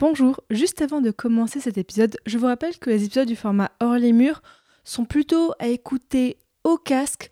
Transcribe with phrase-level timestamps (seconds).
[0.00, 3.72] Bonjour, juste avant de commencer cet épisode, je vous rappelle que les épisodes du format
[3.80, 4.42] hors les murs
[4.84, 7.30] sont plutôt à écouter au casque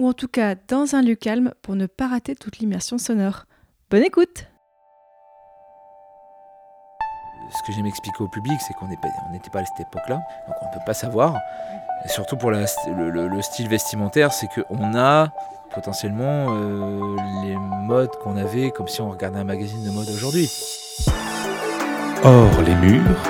[0.00, 3.44] ou en tout cas dans un lieu calme pour ne pas rater toute l'immersion sonore.
[3.88, 4.46] Bonne écoute
[7.52, 10.16] Ce que j'aime expliquer au public, c'est qu'on n'était pas à cette époque-là,
[10.48, 11.36] donc on ne peut pas savoir.
[12.06, 12.66] Surtout pour le,
[13.42, 15.28] style vestimentaire, c'est qu'on a
[15.72, 20.50] potentiellement euh, les modes qu'on avait comme si on regardait un magazine de mode aujourd'hui.
[22.24, 23.22] Hors les murs,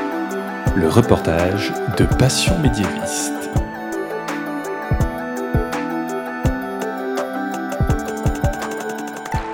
[0.74, 3.50] le reportage de Passion médiéviste.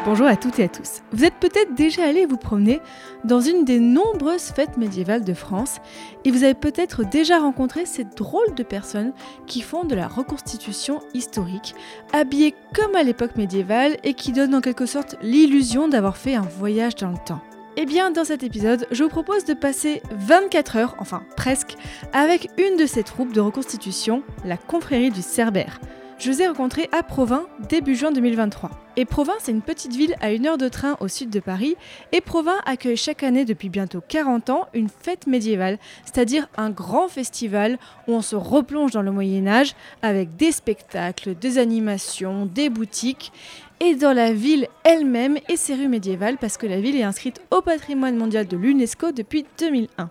[0.05, 1.02] Bonjour à toutes et à tous.
[1.11, 2.80] Vous êtes peut-être déjà allé vous promener
[3.25, 5.78] dans une des nombreuses fêtes médiévales de France
[6.25, 9.12] et vous avez peut-être déjà rencontré ces drôles de personnes
[9.48, 11.75] qui font de la reconstitution historique,
[12.12, 16.42] habillées comme à l'époque médiévale et qui donnent en quelque sorte l'illusion d'avoir fait un
[16.42, 17.42] voyage dans le temps.
[17.77, 21.74] Eh bien, dans cet épisode, je vous propose de passer 24 heures, enfin presque,
[22.12, 25.80] avec une de ces troupes de reconstitution, la confrérie du Cerbère.
[26.19, 28.70] Je les ai rencontrés à Provins début juin 2023.
[28.97, 31.75] Et Provins, c'est une petite ville à une heure de train au sud de Paris.
[32.12, 37.08] Et Provins accueille chaque année depuis bientôt 40 ans une fête médiévale, c'est-à-dire un grand
[37.08, 42.69] festival où on se replonge dans le Moyen Âge avec des spectacles, des animations, des
[42.69, 43.33] boutiques
[43.80, 47.41] et dans la ville elle-même et ses rues médiévales parce que la ville est inscrite
[47.50, 50.11] au patrimoine mondial de l'UNESCO depuis 2001.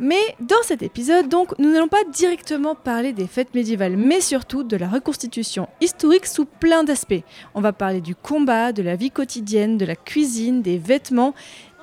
[0.00, 4.62] Mais dans cet épisode, donc, nous n'allons pas directement parler des fêtes médiévales, mais surtout
[4.62, 7.22] de la reconstitution historique sous plein d'aspects.
[7.54, 11.34] On va parler du combat, de la vie quotidienne, de la cuisine, des vêtements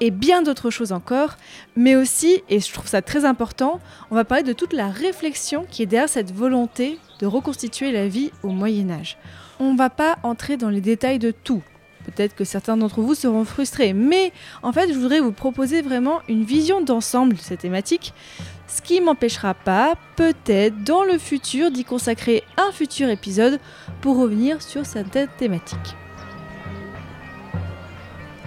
[0.02, 1.36] et bien d'autres choses encore,
[1.76, 3.80] mais aussi, et je trouve ça très important,
[4.12, 8.08] on va parler de toute la réflexion qui est derrière cette volonté de reconstituer la
[8.08, 9.18] vie au Moyen Âge.
[9.60, 11.62] On va pas entrer dans les détails de tout.
[12.06, 14.32] Peut-être que certains d'entre vous seront frustrés, mais
[14.64, 18.14] en fait, je voudrais vous proposer vraiment une vision d'ensemble de cette thématique,
[18.68, 23.60] ce qui m'empêchera pas, peut-être, dans le futur, d'y consacrer un futur épisode
[24.02, 25.96] pour revenir sur certaines thématiques.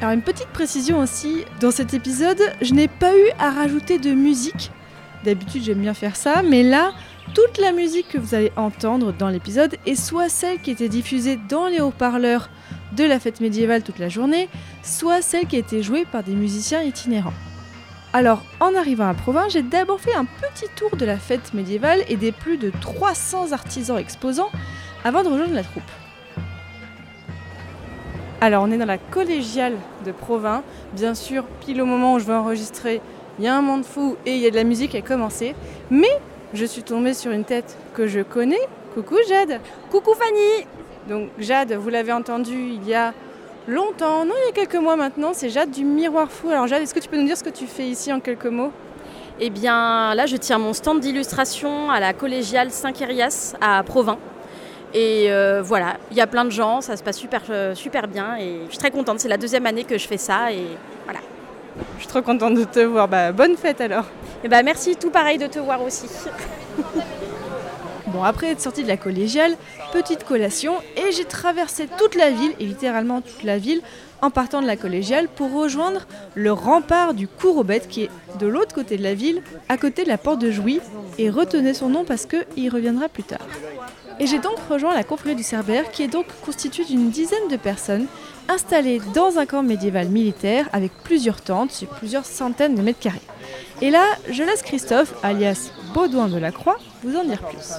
[0.00, 4.12] Alors une petite précision aussi, dans cet épisode, je n'ai pas eu à rajouter de
[4.12, 4.72] musique.
[5.24, 6.92] D'habitude j'aime bien faire ça, mais là,
[7.34, 11.38] toute la musique que vous allez entendre dans l'épisode est soit celle qui était diffusée
[11.48, 12.50] dans les haut-parleurs
[12.92, 14.48] de la fête médiévale toute la journée,
[14.82, 17.32] soit celle qui été jouée par des musiciens itinérants.
[18.12, 22.00] Alors, en arrivant à Provins, j'ai d'abord fait un petit tour de la fête médiévale
[22.08, 24.50] et des plus de 300 artisans exposants
[25.02, 25.82] avant de rejoindre la troupe.
[28.42, 30.62] Alors, on est dans la collégiale de Provins.
[30.92, 33.00] Bien sûr, pile au moment où je vais enregistrer,
[33.38, 35.54] il y a un monde fou et il y a de la musique à commencer.
[35.90, 36.20] Mais
[36.54, 38.60] je suis tombée sur une tête que je connais.
[38.94, 39.58] Coucou Jade
[39.90, 40.66] Coucou Fanny
[41.08, 43.14] Donc Jade, vous l'avez entendu il y a
[43.66, 46.50] longtemps, non il y a quelques mois maintenant, c'est Jade du Miroir Fou.
[46.50, 48.46] Alors Jade, est-ce que tu peux nous dire ce que tu fais ici en quelques
[48.46, 48.72] mots?
[49.40, 54.18] Eh bien là je tiens mon stand d'illustration à la collégiale Saint-Kyrias à Provins.
[54.94, 58.06] Et euh, voilà, il y a plein de gens, ça se passe super, euh, super
[58.08, 59.20] bien et je suis très contente.
[59.20, 60.66] C'est la deuxième année que je fais ça et
[61.04, 61.20] voilà.
[61.96, 63.08] Je suis trop contente de te voir.
[63.08, 64.04] Bah, bonne fête alors.
[64.04, 66.06] Et eh bah merci, tout pareil de te voir aussi.
[68.08, 69.56] bon, après être sortie de la collégiale,
[69.92, 73.82] petite collation, et j'ai traversé toute la ville, et littéralement toute la ville,
[74.20, 78.10] en partant de la collégiale pour rejoindre le rempart du cours aux bêtes qui est
[78.38, 80.80] de l'autre côté de la ville, à côté de la porte de Jouy,
[81.18, 83.46] et retenez son nom parce qu'il reviendra plus tard.
[84.18, 87.56] Et j'ai donc rejoint la confrérie du Cerbère qui est donc constituée d'une dizaine de
[87.56, 88.06] personnes
[88.48, 93.20] installées dans un camp médiéval militaire avec plusieurs tentes sur plusieurs centaines de mètres carrés.
[93.80, 97.72] Et là, je laisse Christophe, alias Baudouin de la Croix, vous en dire plus.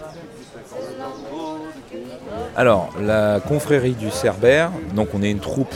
[2.55, 5.73] Alors, la confrérie du Cerbère, donc on est une troupe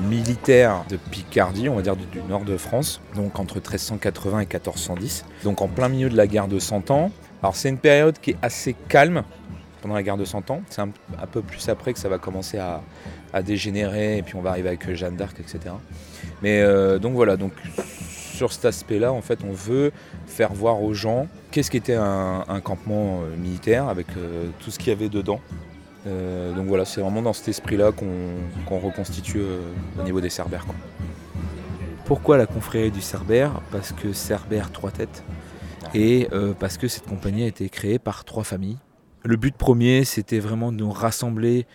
[0.00, 5.24] militaire de Picardie, on va dire du, nord de France, donc entre 1380 et 1410,
[5.44, 7.10] donc en plein milieu de la guerre de Cent Ans.
[7.42, 9.22] Alors c'est une période qui est assez calme,
[9.82, 10.62] pendant la guerre de Cent Ans.
[10.68, 10.90] C'est un,
[11.30, 12.82] peu plus après que ça va commencer à,
[13.42, 15.74] dégénérer et puis on va arriver avec Jeanne d'Arc, etc.
[16.42, 17.52] Mais euh, donc voilà, donc
[18.34, 19.92] sur cet aspect-là, en fait, on veut
[20.26, 24.78] faire voir aux gens qu'est-ce qu'était un, un campement euh, militaire avec euh, tout ce
[24.78, 25.40] qu'il y avait dedans.
[26.04, 29.42] donc voilà, c'est vraiment dans cet esprit-là qu'on reconstitue
[29.98, 30.66] au niveau des Cerbères.
[32.04, 33.60] Pourquoi la confrérie du Cerbère?
[33.72, 35.24] Parce que Cerbère, trois têtes,
[35.94, 36.28] et
[36.60, 38.78] parce que cette compagnie a été créée par trois familles
[39.26, 41.66] le but premier, c'était vraiment de nous rassembler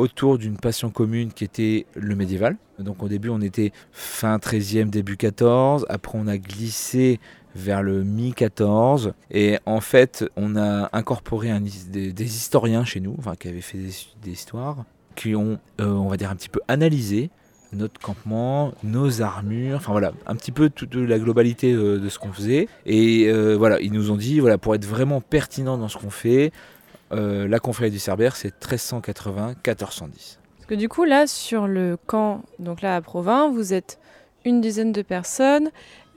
[0.00, 2.56] autour d'une passion commune qui était le médiéval.
[2.78, 5.86] Donc au début, on était fin 13e, début 14.
[5.88, 7.20] Après, on a glissé
[7.54, 9.12] vers le mi-14.
[9.30, 13.78] Et en fait, on a incorporé des, historiens chez nous, qui avaient fait
[14.22, 17.30] des, histoires, qui ont, euh, on va dire, un petit peu analysé
[17.72, 22.18] notre campement, nos armures, enfin voilà, un petit peu toute la globalité euh, de ce
[22.18, 22.68] qu'on faisait.
[22.84, 26.10] Et euh, voilà, ils nous ont dit, voilà, pour être vraiment pertinent dans ce qu'on
[26.10, 26.52] fait,
[27.12, 30.38] euh, la confrérie du Cerbère, c'est 1380 1410.
[30.56, 33.98] Parce que du coup, là, sur le camp, donc là à Provins, vous êtes
[34.44, 35.70] une dizaine de personnes.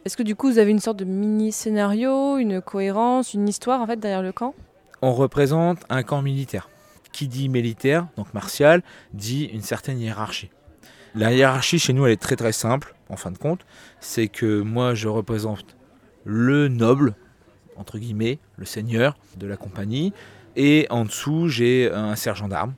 [0.05, 3.87] Est-ce que du coup, vous avez une sorte de mini-scénario, une cohérence, une histoire en
[3.87, 4.53] fait derrière le camp?
[5.01, 6.69] On représente un camp militaire.
[7.11, 8.81] Qui dit militaire, donc martial,
[9.13, 10.49] dit une certaine hiérarchie.
[11.15, 13.65] La hiérarchie chez nous, elle est très très simple, en fin de compte.
[13.99, 15.77] C'est que moi, je représente
[16.25, 17.13] le noble,
[17.75, 20.11] entre guillemets, le seigneur de la compagnie.
[20.55, 22.73] Et en dessous, j'ai un sergent d'armes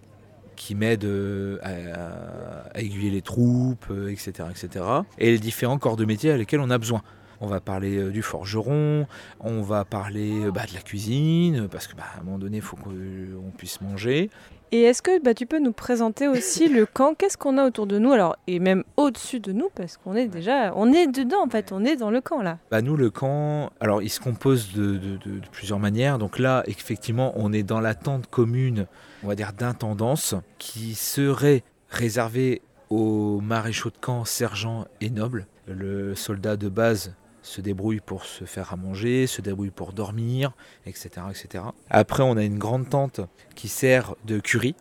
[0.55, 4.85] qui m'aide euh, à, aiguiller les troupes, euh, etc., etc.
[5.17, 7.01] Et les différents corps de métier à lesquels on a besoin.
[7.41, 9.07] On va parler euh, du forgeron,
[9.41, 12.63] on va parler bah, de la cuisine, parce que bah, à un moment donné, il
[12.63, 14.29] faut qu'on puisse manger.
[14.75, 17.13] Et est-ce que bah, tu peux nous présenter aussi le camp?
[17.13, 18.11] Qu'est-ce qu'on a autour de nous?
[18.11, 21.71] Alors et même au-dessus de nous parce qu'on est déjà on est dedans en fait,
[21.71, 22.57] on est dans le camp là.
[22.71, 26.17] Bah, nous, le camp, alors il se compose de, de- de- de plusieurs manières.
[26.17, 28.85] Donc là, effectivement, on est dans la tente commune,
[29.23, 35.47] on va dire d'intendance, qui serait réservée aux maréchaux de camp, sergents et nobles.
[35.69, 37.13] Le soldat de base
[37.45, 40.51] se débrouille pour se faire à manger, se débrouille pour dormir,
[40.85, 41.09] etc.
[41.29, 41.63] etc.
[41.89, 43.21] Après, on a une grande tente
[43.53, 44.75] qui sert de curie.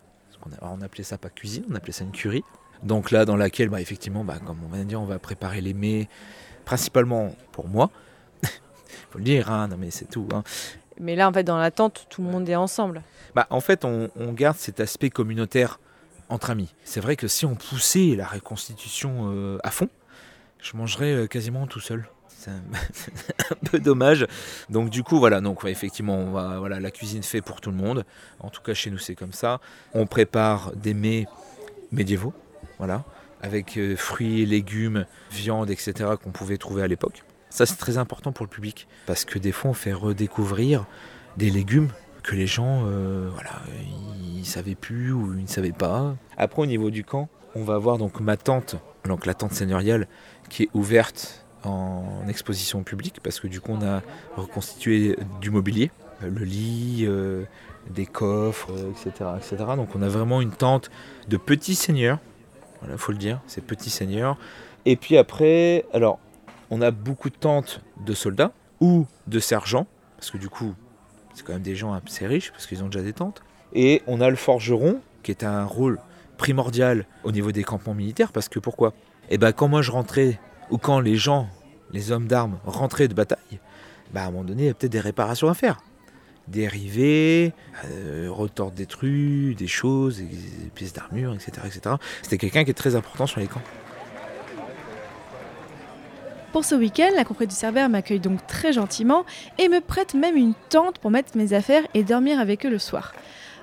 [0.61, 2.45] On, appelait ça pas cuisine, on appelait ça une curie.
[2.83, 5.61] Donc là, dans laquelle, bah, effectivement, bah, comme on vient de dire, on va préparer
[5.61, 6.09] les mets,
[6.65, 7.91] principalement pour moi.
[9.11, 10.29] faut le dire, hein, non mais c'est tout.
[10.33, 10.43] hein.
[11.01, 13.03] Mais là en fait dans la tente, tout le monde est ensemble.
[13.35, 15.81] Bah, en fait, on, on garde cet aspect communautaire
[16.29, 16.75] entre amis.
[16.85, 19.89] C'est vrai que si on poussait la reconstitution euh, à fond,
[20.61, 22.07] je mangerais euh, quasiment tout seul.
[23.51, 24.27] Un, peu dommage.
[24.71, 25.41] Donc du coup, voilà.
[25.41, 28.05] Donc effectivement, on va, voilà, la cuisine fait pour tout le monde.
[28.41, 29.61] En tout cas, chez nous, c'est comme ça.
[29.93, 31.27] On prépare des mets
[31.93, 32.33] médiévaux,
[32.79, 33.05] voilà,
[33.41, 36.11] avec euh, fruits, légumes, viande, etc.
[36.23, 37.23] qu'on pouvait trouver à l'époque.
[37.51, 40.87] Ça, c'est très important pour le public parce que des fois, on fait redécouvrir
[41.37, 41.89] des légumes
[42.23, 43.63] que les gens, euh, voilà,
[44.37, 46.17] ils savaient plus ou ils ne savaient pas.
[46.37, 50.09] Après, au niveau du camp, on va avoir donc ma tente, donc la tente seigneuriale,
[50.49, 54.03] qui est ouverte en exposition publique parce que du coup, on a
[54.37, 55.91] reconstitué du mobilier,
[56.23, 57.45] euh, le lit, euh,
[57.91, 59.65] des coffres, euh, etc., etc.
[59.77, 60.91] Donc, on a vraiment une tente
[61.29, 62.19] de petits seigneurs.
[62.81, 64.37] Voilà, faut le dire, c'est petits seigneurs.
[64.87, 66.19] Et puis après, alors,
[66.71, 70.75] on a beaucoup de tentes de soldats ou de sergents parce que du coup,
[71.35, 73.43] c'est quand même des gens assez riches parce qu'ils ont déjà des tentes.
[73.73, 75.99] Et on a le forgeron qui est un rôle
[76.37, 78.93] primordial au niveau des campements militaires parce que pourquoi?
[79.31, 80.39] Et ben quand moi je rentrais
[80.71, 81.49] ou quand les gens,
[81.93, 83.61] les hommes d'armes rentraient de bataille,
[84.13, 85.79] bah à un moment donné il y a peut-être des réparations à faire.
[86.47, 87.55] Des rivets,
[87.87, 91.53] euh, retors détruits, des choses, des des pièces d'armure, etc.
[91.65, 91.97] etc.
[92.23, 93.63] C'était quelqu'un qui est très important sur les camps.
[96.55, 99.25] Pour ce week-end, la confrérie du Cerbère m'accueille donc très gentiment
[99.59, 102.79] et me prête même une tente pour mettre mes affaires et dormir avec eux le
[102.79, 103.13] soir.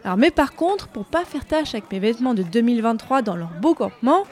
[0.03, 3.48] Alors, mais par contre, pour pas faire tâche avec mes vêtements de 2023 dans leur
[3.62, 4.25] beau campement,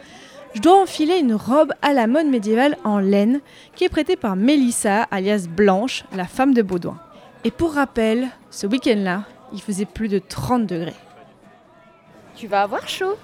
[0.53, 3.39] je dois enfiler une robe à la mode médiévale en laine
[3.75, 6.97] qui est prêtée par Mélissa, alias Blanche, la femme de Baudouin.
[7.43, 9.23] Et pour rappel, ce week-end-là,
[9.53, 10.95] il faisait plus de 30 degrés.
[12.35, 13.15] Tu vas avoir chaud.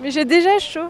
[0.00, 0.88] Mais j'ai déjà chaud.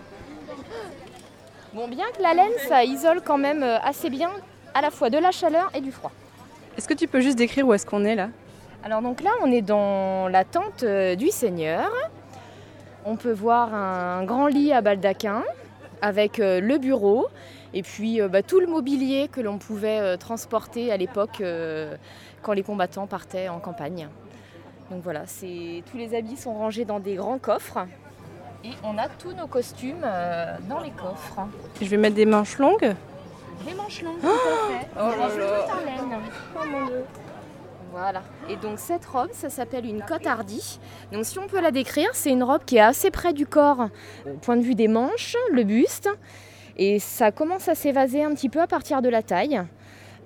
[1.75, 4.31] Bon, bien que la laine, ça isole quand même euh, assez bien
[4.75, 6.12] à la fois de la chaleur et du froid.
[6.76, 8.29] Est-ce que tu peux juste décrire où est-ce qu'on est là?
[8.84, 11.91] Alors donc là, on est dans la tente euh, du Seigneur.
[13.05, 15.43] On peut voir un grand lit à baldaquin
[16.02, 17.28] avec euh, le bureau
[17.72, 21.42] et puis euh, bah, tout le mobilier que l'on pouvait euh, transporter à l'époque
[22.42, 24.08] quand les combattants partaient en campagne.
[24.90, 27.78] Donc voilà, tous les habits sont rangés dans des grands coffres
[28.64, 30.04] et on a tous nos costumes
[30.69, 31.46] dans les coffres.
[31.80, 32.94] Je vais mettre des manches longues.
[33.66, 34.88] Des manches longues, tout à fait.
[34.96, 35.28] Oh là Des là.
[35.28, 36.19] chemises en laine.
[36.56, 37.04] Oh mon Dieu.
[37.93, 38.23] Voilà.
[38.49, 40.79] Et donc cette robe, ça s'appelle une cotte hardie.
[41.13, 43.89] Donc si on peut la décrire, c'est une robe qui est assez près du corps,
[44.27, 46.09] au point de vue des manches, le buste.
[46.77, 49.61] Et ça commence à s'évaser un petit peu à partir de la taille.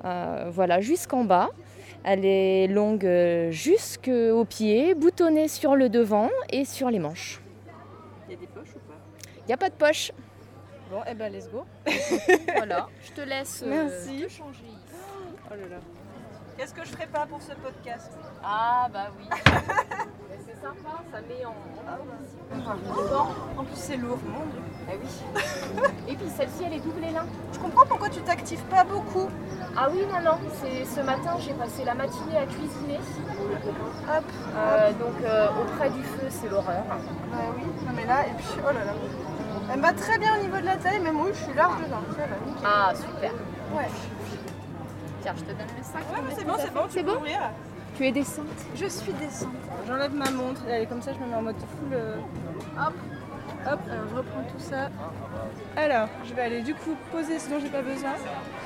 [0.05, 1.51] Euh, voilà, jusqu'en bas.
[2.07, 7.41] Elle est longue euh, jusqu'aux pieds, boutonnée sur le devant et sur les manches.
[8.29, 9.01] Il y a des poches ou pas?
[9.39, 10.13] Il n'y a pas de poche.
[10.91, 11.65] Bon, eh ben let's go.
[12.57, 14.23] Voilà, je te laisse euh, Merci.
[14.23, 14.97] te changer ici.
[15.51, 16.04] Oh là là.
[16.57, 18.13] Qu'est-ce que je ferais pas pour ce podcast
[18.45, 19.25] Ah bah oui.
[20.47, 21.55] c'est sympa, ça met en,
[22.71, 24.61] en En plus, c'est lourd, mon dieu.
[24.89, 25.83] Ah oui.
[26.13, 27.25] Et puis celle-ci, elle est doublée là.
[27.53, 29.29] Je comprends pourquoi tu t'actives pas beaucoup.
[29.77, 30.39] Ah oui, non, non.
[30.63, 32.99] C'est ce matin, j'ai passé la matinée à cuisiner.
[32.99, 34.25] Hop.
[34.57, 36.85] Euh, donc euh, auprès du feu, c'est l'horreur.
[36.87, 38.93] Bah oui, non mais là, et puis, oh là là.
[39.73, 41.83] Elle me va très bien au niveau de la taille, même oui, je suis large
[41.83, 42.03] dedans.
[42.13, 42.65] Ça va, nickel.
[42.65, 43.33] Ah, super.
[43.75, 43.89] Ouais.
[45.25, 46.03] Tiens, je te donne le sac.
[46.13, 47.41] Ouais, mais c'est bon, c'est bon, tu peux bon ouvrir.
[47.97, 48.45] Tu es descente.
[48.77, 49.49] Je suis descente.
[49.89, 51.93] J'enlève ma montre, allez, comme ça je me mets en mode full.
[51.95, 52.17] euh,
[52.77, 52.93] Hop,
[53.73, 54.91] hop, alors je reprends tout ça.
[55.77, 58.11] Alors, je vais aller du coup poser ce dont j'ai pas besoin.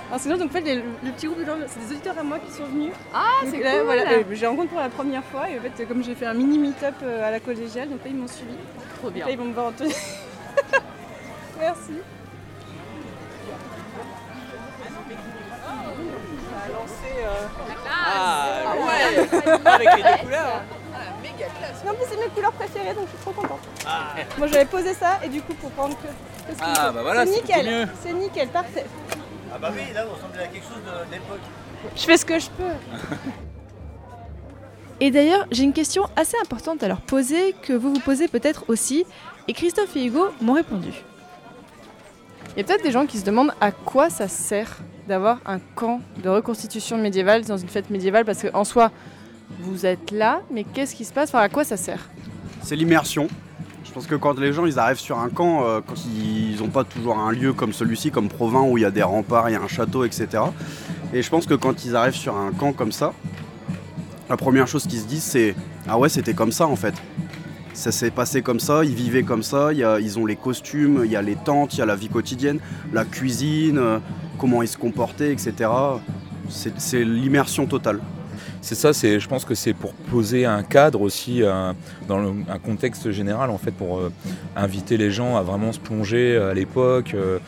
[0.08, 2.22] Alors sinon, donc en fait, les- le petit groupe de gens, c'est des auditeurs à
[2.24, 2.92] moi qui sont venus.
[3.14, 3.84] Ah, c'est cool.
[3.84, 6.34] voilà, euh, j'ai rencontré pour la première fois et en fait, comme j'ai fait un
[6.34, 8.54] mini meet-up euh, à la collégiale, donc là ils m'ont suivi.
[8.98, 9.26] Trop bien.
[9.26, 9.92] Là, ils vont me voir en tenue.
[11.60, 11.92] Merci.
[17.90, 19.28] Ah, ouais
[19.64, 20.62] Avec les deux couleurs
[21.87, 23.60] Non, mais c'est mes couleurs préférées donc je suis trop contente.
[24.38, 26.06] Moi j'avais posé ça et du coup pour prendre que.
[26.06, 26.92] que ce qu'il Ah, faut.
[26.94, 27.75] bah voilà, c'est c'est beaucoup nickel.
[27.87, 27.92] mieux.
[28.02, 28.87] C'est nickel, parfait.
[29.54, 31.40] Ah bah oui, là vous ressemblez à quelque chose de- d'époque.
[31.96, 32.64] Je fais ce que je peux.
[35.00, 38.64] Et d'ailleurs, j'ai une question assez importante à leur poser, que vous vous posez peut-être
[38.68, 39.06] aussi,
[39.46, 40.90] et Christophe et Hugo m'ont répondu.
[42.56, 45.58] Il y a peut-être des gens qui se demandent à quoi ça sert d'avoir un
[45.74, 48.92] camp de reconstitution médiévale dans une fête médiévale parce qu'en soi,
[49.60, 51.30] vous êtes là, mais qu'est-ce qui se passe?
[51.30, 52.08] Enfin, à quoi ça sert?
[52.62, 53.26] C'est l'immersion.
[53.84, 56.68] Je pense que quand les gens ils arrivent sur un camp, euh, quand ils n'ont
[56.68, 59.54] pas toujours un lieu comme celui-ci, comme Provins, où il y a des remparts, il
[59.54, 60.28] y a un château, etc.
[61.14, 63.14] Et je pense que quand ils arrivent sur un camp comme ça,
[64.28, 65.54] la première chose qu'ils se disent c'est
[65.88, 66.94] Ah ouais, c'était comme ça en fait.
[67.72, 71.16] Ça s'est passé comme ça, ils vivaient comme ça, ils ont les costumes, il y
[71.16, 72.58] a les tentes, il y a la vie quotidienne,
[72.92, 73.98] la cuisine, euh,
[74.38, 75.71] comment ils se comportaient, etc.
[76.78, 78.00] C'est l'immersion totale.
[78.61, 81.75] C'est ça, c'est, je pense que c'est pour poser un cadre aussi un-
[82.09, 84.12] dans le- un contexte général en fait pour euh,
[84.57, 87.38] inviter les gens à vraiment se plonger à l'époque, euh,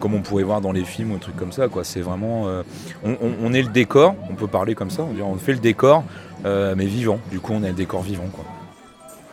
[0.00, 1.66] comme on pourrait voir dans les films ou des trucs comme ça.
[1.82, 2.62] C'est vraiment, euh,
[3.04, 5.52] on, on- on est le décor, on peut parler comme ça, on, dirait, on fait
[5.54, 6.04] le décor,
[6.44, 7.18] euh, mais vivant.
[7.30, 8.28] Du coup, on est le décor vivant.
[8.32, 8.44] Quoi.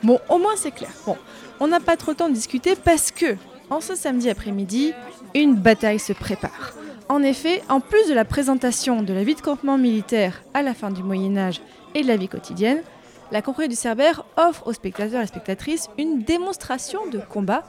[0.03, 0.91] Bon, au moins c'est clair.
[1.05, 1.17] Bon,
[1.59, 3.35] on n'a pas trop le temps de discuter parce que,
[3.69, 4.93] en ce samedi après-midi,
[5.33, 6.73] une bataille se prépare.
[7.09, 10.73] En effet, en plus de la présentation de la vie de campement militaire à la
[10.73, 11.61] fin du Moyen Âge
[11.93, 12.81] et de la vie quotidienne,
[13.31, 17.63] la confrérie du Cerbère offre aux spectateurs et spectatrices une démonstration de combat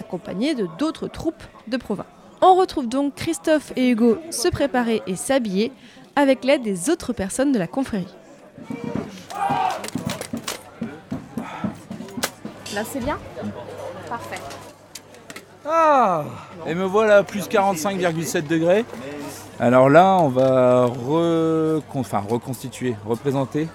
[0.00, 2.06] accompagnée de d'autres troupes de province.
[2.40, 5.72] On retrouve donc Christophe et Hugo se préparer et s'habiller
[6.14, 8.14] avec l'aide des autres personnes de la confrérie.
[12.74, 13.18] Là, c'est bien?
[14.08, 14.38] Parfait.
[15.70, 16.24] Ah
[16.66, 18.84] Et me voilà plus 45,7 degrés.
[19.60, 23.68] Alors là, on va reconstituer, représenter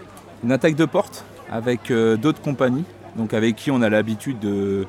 [0.43, 2.85] une attaque de porte avec euh, d'autres compagnies,
[3.15, 4.87] donc avec qui on a l'habitude de,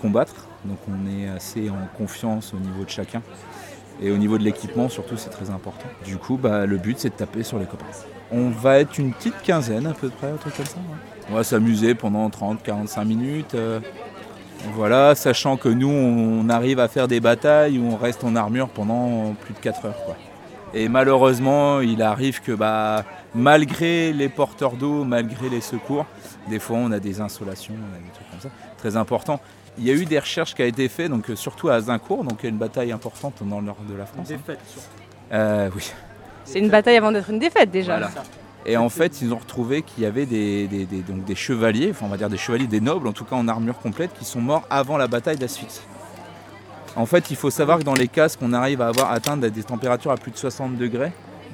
[0.00, 0.46] combattre.
[0.64, 3.22] Donc on est assez en confiance au niveau de chacun.
[4.00, 5.86] Et au niveau de l'équipement, surtout, c'est très important.
[6.04, 7.86] Du coup, bah, le but, c'est de taper sur les copains.
[8.30, 10.76] On va être une petite quinzaine à peu près, un truc comme ça.
[10.76, 11.26] ouais.
[11.30, 13.54] On va s'amuser pendant 30-45 minutes.
[13.54, 13.80] euh,
[14.74, 18.68] voilà, sachant que nous, on arrive à faire des batailles où on reste en armure
[18.68, 20.04] pendant plus de 4 heures.
[20.04, 20.16] quoi.
[20.74, 23.04] Et malheureusement, il arrive que bah,
[23.34, 26.06] malgré les porteurs d'eau, malgré les secours,
[26.48, 28.48] des fois on a des insolations, on a des trucs comme ça.
[28.78, 29.40] Très important.
[29.78, 32.42] Il y a eu des recherches qui ont été faites, donc, surtout à Zincourt, donc
[32.44, 34.30] une bataille importante dans le nord de la France.
[34.30, 34.54] hein.
[35.32, 35.90] Euh, oui.
[36.44, 37.98] C'est une bataille avant d'être une défaite déjà.
[37.98, 38.10] Voilà.
[38.64, 40.68] Et en fait, ils ont retrouvé qu'il y avait des,
[41.34, 44.12] chevaliers, enfin on va dire des chevaliers, des nobles, en tout cas en armure complète,
[44.16, 45.82] qui sont morts avant la bataille d'Asphyxie.
[46.94, 49.62] En fait, il faut savoir que dans les casques, on arrive à avoir atteindre des
[49.62, 51.12] températures à plus de 60 degrés.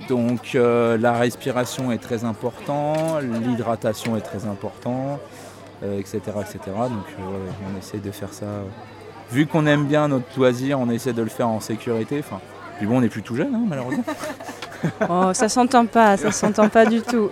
[0.09, 5.21] Donc euh, la respiration est très importante, l'hydratation est très importante,
[5.83, 6.59] euh, etc., etc.
[6.67, 7.23] Donc euh,
[7.67, 8.47] on essaie de faire ça.
[9.31, 12.23] Vu qu'on aime bien notre loisir, on essaie de le faire en sécurité.
[12.79, 14.05] Puis bon, on n'est plus tout jeune, hein, malheureusement.
[15.09, 17.31] Oh, ça s'entend pas, ça s'entend pas du tout.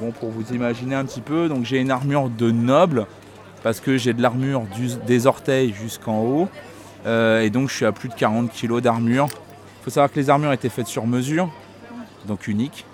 [0.00, 3.06] Bon, pour vous imaginer un petit peu, donc j'ai une armure de noble
[3.62, 4.62] parce que j'ai de l'armure
[5.06, 6.48] des orteils jusqu'en haut.
[7.06, 9.28] Euh, et donc je suis à plus de 40 kg d'armure.
[9.30, 11.50] Il faut savoir que les armures étaient faites sur mesure,
[12.26, 12.84] donc uniques.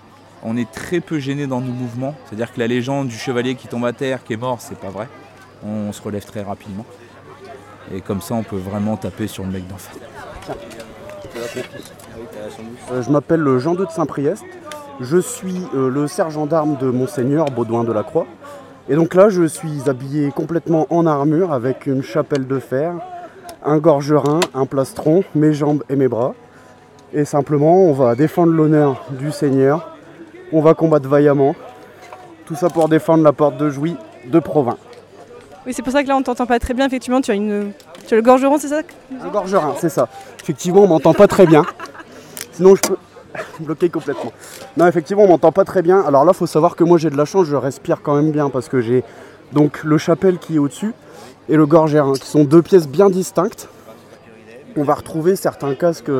[0.43, 3.67] On est très peu gêné dans nos mouvements, c'est-à-dire que la légende du chevalier qui
[3.67, 5.07] tombe à terre, qui est mort, c'est pas vrai.
[5.65, 6.85] On se relève très rapidement.
[7.93, 9.97] Et comme ça, on peut vraiment taper sur le mec d'en face.
[12.91, 14.43] Euh, je m'appelle Jean II de Saint-Priest.
[14.99, 18.27] Je suis euh, le sergent d'armes de Monseigneur Baudouin de la Croix.
[18.89, 22.93] Et donc là, je suis habillé complètement en armure avec une chapelle de fer,
[23.63, 26.35] un gorgerin, un plastron, mes jambes et mes bras.
[27.13, 29.95] Et simplement, on va défendre l'honneur du Seigneur.
[30.51, 31.55] On va combattre vaillamment.
[32.45, 34.77] Tout ça pour défendre la porte de Jouy de Provins.
[35.65, 36.85] Oui, c'est pour ça que là on t'entend pas très bien.
[36.85, 37.71] Effectivement, tu as, une...
[38.07, 38.81] tu as le gorgeron, c'est ça
[39.21, 40.09] Un gorgerin, c'est ça.
[40.41, 41.63] Effectivement, on m'entend pas très bien.
[42.51, 42.97] Sinon, je peux
[43.59, 44.31] bloquer complètement.
[44.77, 46.01] Non, effectivement, on m'entend pas très bien.
[46.01, 48.49] Alors là, faut savoir que moi, j'ai de la chance, je respire quand même bien
[48.49, 49.03] parce que j'ai
[49.53, 50.93] donc le chapelle qui est au-dessus
[51.49, 53.69] et le gorgère, qui sont deux pièces bien distinctes.
[54.75, 56.11] On va retrouver certains casques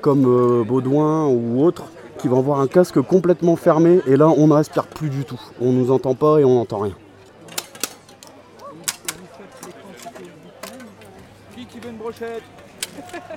[0.00, 1.84] comme euh, Baudouin ou autres
[2.18, 5.40] qui vont avoir un casque complètement fermé et là on ne respire plus du tout.
[5.60, 6.94] On nous entend pas et on n'entend rien.
[11.54, 12.42] Qui qui veut une brochette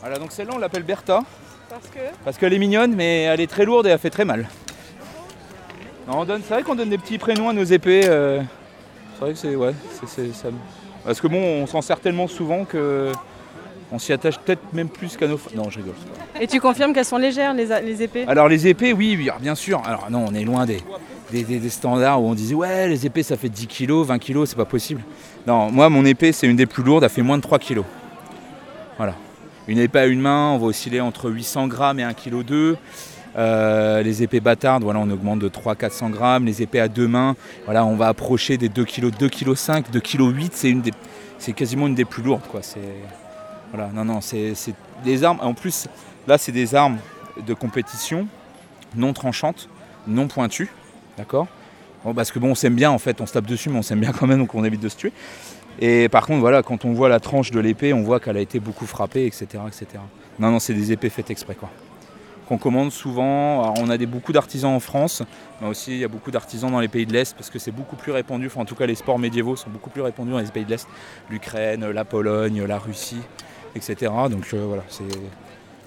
[0.00, 1.20] Voilà, donc celle-là on l'appelle Bertha.
[1.68, 4.24] Parce que Parce qu'elle est mignonne, mais elle est très lourde et elle fait très
[4.24, 4.48] mal.
[6.08, 8.02] Non, on donne, c'est vrai qu'on donne des petits prénoms à nos épées.
[8.06, 8.40] euh,
[9.14, 10.48] c'est vrai que c'est, ouais, c'est, c'est- ça.
[11.04, 13.12] Parce que bon, on s'en sert tellement souvent que
[13.92, 15.36] on s'y attache peut-être même plus qu'à nos.
[15.38, 15.94] fa- Non, je rigole.
[16.40, 18.24] Et tu confirmes qu'elles sont légères les, a- les épées?
[18.26, 19.82] Alors les épées, oui, oui, alors, bien sûr.
[19.86, 20.82] Alors non, on est loin des,
[21.40, 24.56] des, standards où on disait ouais, les épées ça fait 10 kg, 20 kg, c'est
[24.56, 25.00] pas possible.
[25.46, 27.82] Non, moi mon épée c'est une des plus lourdes, elle fait moins de 3 kg.
[28.96, 29.14] Voilà.
[29.68, 32.76] Une épée à une main, on va osciller entre 800 grammes et 1 kg 2.
[34.02, 36.44] les épées bâtardes, voilà, on augmente de 300-400 grammes.
[36.44, 39.90] Les épées à deux mains, voilà, on va approcher des 2 kg, 2 kg 5,
[39.90, 40.92] 2 kg 8, c'est une des,
[41.38, 42.60] c'est quasiment une des plus lourdes, quoi.
[42.62, 42.80] C'est,
[43.72, 44.54] voilà, non, non, c'est
[45.04, 45.38] des armes.
[45.40, 45.88] En plus,
[46.26, 46.98] là, c'est des armes
[47.46, 48.28] de compétition
[48.94, 49.68] non tranchantes,
[50.06, 50.70] non pointues,
[51.16, 51.46] d'accord?
[52.16, 54.00] Parce que bon, on s'aime bien en fait, on se tape dessus, mais on s'aime
[54.00, 55.12] bien quand même, donc on évite de se tuer.
[55.80, 58.40] Et par contre, voilà, quand on voit la tranche de l'épée, on voit qu'elle a
[58.40, 59.86] été beaucoup frappée, etc., etc.
[60.38, 61.70] Non, non, c'est des épées faites exprès, quoi.
[62.48, 63.72] Qu'on commande souvent.
[63.78, 65.22] On a des, beaucoup d'artisans en France,
[65.60, 67.70] mais aussi il y a beaucoup d'artisans dans les pays de l'Est, parce que c'est
[67.70, 68.48] beaucoup plus répandu.
[68.48, 70.70] Enfin, en tout cas, les sports médiévaux sont beaucoup plus répandus dans les pays de
[70.70, 70.88] l'Est,
[71.30, 73.20] l'Ukraine, la Pologne, la Russie,
[73.76, 74.12] etc.
[74.28, 74.82] Donc euh, voilà,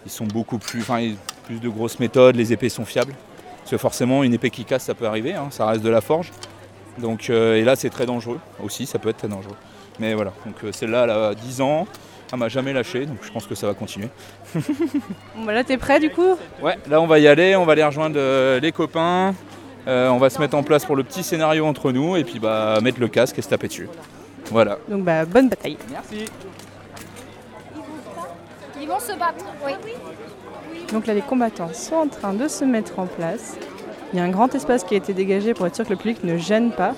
[0.05, 1.13] ils sont beaucoup plus, enfin,
[1.46, 3.13] plus de grosses méthodes, les épées sont fiables.
[3.65, 6.00] Parce que forcément, une épée qui casse, ça peut arriver, hein, ça reste de la
[6.00, 6.31] forge.
[7.00, 9.55] Donc, euh, et là, c'est très dangereux aussi, ça peut être très dangereux.
[10.00, 11.88] Mais voilà, donc euh, celle-là, elle a 10 ans,
[12.31, 14.10] elle m'a jamais lâché, donc je pense que ça va continuer.
[15.36, 16.38] Bon, bah là t'es prêt du coup?
[16.62, 19.34] Ouais, là, on va y aller, on va aller rejoindre euh, les copains,
[19.88, 22.38] euh, on va se mettre en place pour le petit scénario entre nous, et puis
[22.38, 23.89] bah, mettre le casque et se taper dessus.
[24.51, 24.77] Voilà.
[24.88, 25.79] Donc bah bonne bataille.
[25.89, 26.25] Merci.
[28.79, 29.72] Ils vont se battre, oui.
[30.92, 33.58] Donc là les combattants sont en train de se mettre en place.
[34.13, 35.98] Il y a un grand espace qui a été dégagé pour être sûr que le
[35.98, 36.93] public ne gêne pas.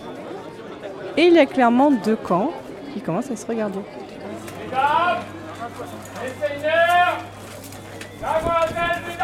[1.15, 2.51] Et il y a clairement deux camps
[2.93, 3.79] qui commencent à se regarder.
[4.65, 5.19] Mesdames,
[6.21, 7.17] les seigneurs,
[8.21, 9.17] mademoiselles et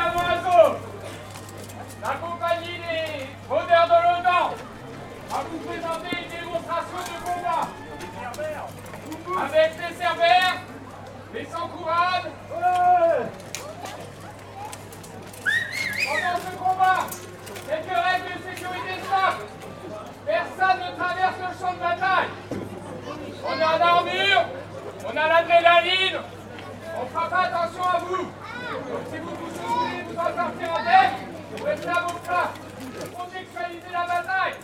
[2.01, 4.55] la compagnie des rôdeurs de l'Odon
[5.29, 7.67] va vous présenter une démonstration de combat.
[9.45, 10.57] Avec les cerbères,
[11.33, 12.31] les sans couronne.
[16.05, 17.07] Pendant ce combat,
[17.67, 19.45] quelques règles de sécurité simples.
[20.25, 22.29] Personne ne traverse le champ de bataille.
[23.45, 24.45] On a l'armure,
[25.05, 26.19] on a l'adrénaline,
[26.99, 28.31] on fera pas attention à vous.
[29.11, 31.13] Si vous vous souvenez, vous allez partir en tête,
[31.55, 32.57] vous restez à vos places.
[33.17, 34.55] Contextualisez la bataille.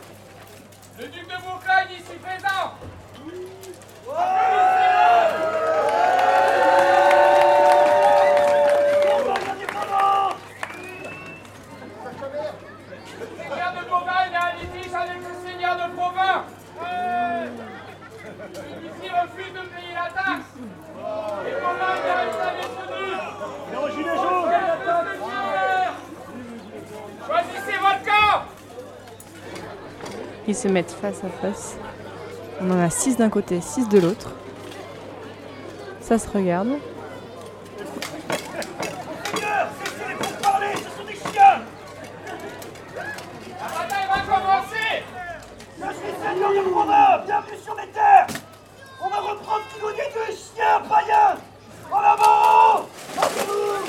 [0.99, 2.73] Le duc de Bourgogne ici présent.
[19.49, 20.51] Refuse de payer la taxe.
[21.47, 23.17] Et Bourgogne mérite sa détenue.
[27.27, 28.43] Choisissez votre camp.
[30.47, 31.77] Ils se mettent face à face.
[32.61, 34.31] On en a 6 d'un côté, 6 de l'autre.
[36.01, 36.69] Ça se regarde.
[43.61, 45.03] La bataille va commencer.
[45.81, 48.27] Je suis seigneur de Provins, bienvenue sur mes terres
[49.01, 51.37] On va reprendre Tigonier de chien païen
[51.89, 52.85] En avant
[53.15, 53.87] Lancez-vous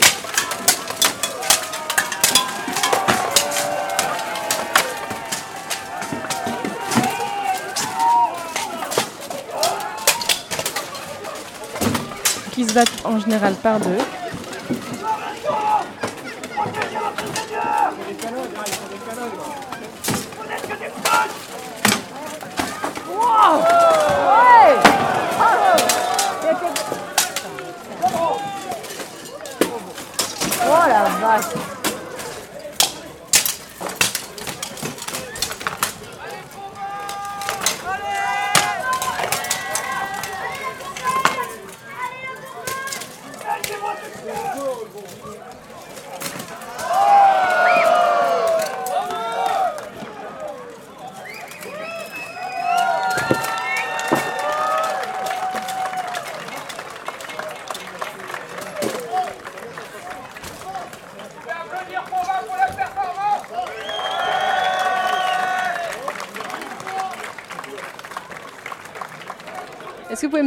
[12.53, 13.81] Qui se battent en par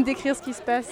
[0.04, 0.90] Décrire ce qui se passe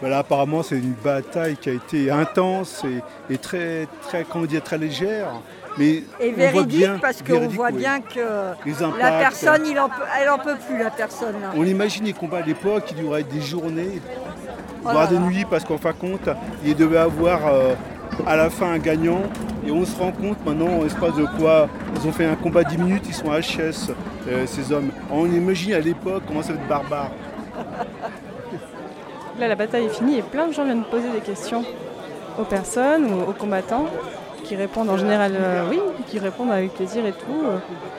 [0.00, 4.62] Voilà, apparemment, c'est une bataille qui a été intense et, et très, très, comment dire,
[4.62, 5.28] très légère.
[5.76, 7.78] Mais Et on voit véridique bien, parce qu'on voit oui.
[7.78, 9.88] bien que Les la personne, il en
[10.20, 11.40] elle en peut plus, la personne.
[11.40, 11.50] là.
[11.56, 14.00] On imagine les combats à l'époque qui duraient des journées,
[14.84, 16.28] Oh voire des nuits, parce qu'en fin de compte,
[16.64, 17.74] il devait avoir euh,
[18.26, 19.22] à la fin un gagnant.
[19.66, 22.64] Et on se rend compte maintenant, en espace de quoi, ils ont fait un combat
[22.64, 23.90] 10 minutes, ils sont HS,
[24.28, 24.90] euh, ces hommes.
[25.10, 27.10] On imagine à l'époque comment ça va être barbare.
[29.38, 31.64] Là, la bataille est finie et plein de gens viennent poser des questions
[32.38, 33.86] aux personnes ou aux combattants
[34.44, 37.42] qui répondent en général euh, oui, qui répondent avec plaisir et tout.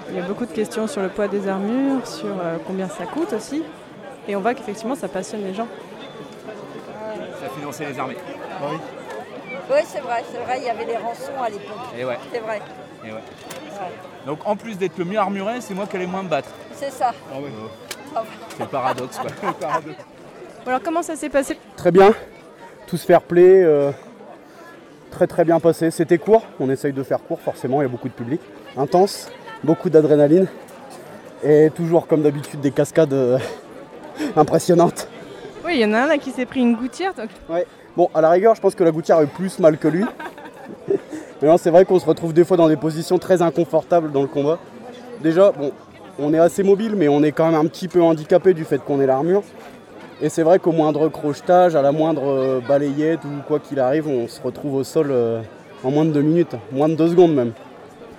[0.10, 3.06] Il y a beaucoup de questions sur le poids des armures, sur euh, combien ça
[3.06, 3.63] coûte aussi.
[4.28, 5.67] Et on voit qu'effectivement, ça passionne les gens.
[7.39, 8.17] Ça a financé les armées.
[8.62, 11.78] Oui, c'est vrai, c'est vrai, il y avait les rançons à l'époque.
[11.97, 12.17] Et ouais.
[12.34, 12.60] C'est vrai,
[13.06, 13.13] Et ouais.
[13.13, 13.21] ouais.
[14.25, 16.49] Donc en plus d'être le mieux armuré, c'est moi qui allais moins me battre.
[16.73, 17.12] c'est ça.
[17.32, 17.38] Ah
[18.58, 19.52] C'est le paradoxe quoi.
[20.65, 22.13] alors, comment ça s'est passé Très bien,
[22.88, 23.91] tous fair play, euh,
[25.12, 25.91] très très bien passé.
[25.91, 28.41] C'était court, on essaye de faire court forcément, il y a beaucoup de public.
[28.78, 29.32] Intense,
[29.63, 30.48] beaucoup d'adrénaline
[31.43, 33.38] et toujours comme d'habitude des cascades euh,
[34.36, 35.08] impressionnantes.
[35.65, 37.13] Oui, il y en a un là qui s'est pris une gouttière.
[37.13, 37.65] donc- Ouais.
[37.98, 40.06] Bon, à la rigueur, je pense que la gouttière a eu plus mal que lui.
[41.41, 44.22] Mais non, c'est vrai qu'on se retrouve des fois dans des positions très inconfortables dans
[44.22, 44.60] le combat.
[45.22, 45.72] Déjà, bon,
[46.17, 48.78] on est assez mobile, mais on est quand même un petit peu handicapé du fait
[48.80, 49.41] qu'on ait l'armure.
[50.21, 54.08] Et c'est vrai qu'au moindre crochetage, à la moindre euh, balayette ou quoi qu'il arrive,
[54.08, 55.41] on se retrouve au sol euh,
[55.84, 57.53] en moins de deux minutes, moins de deux secondes même.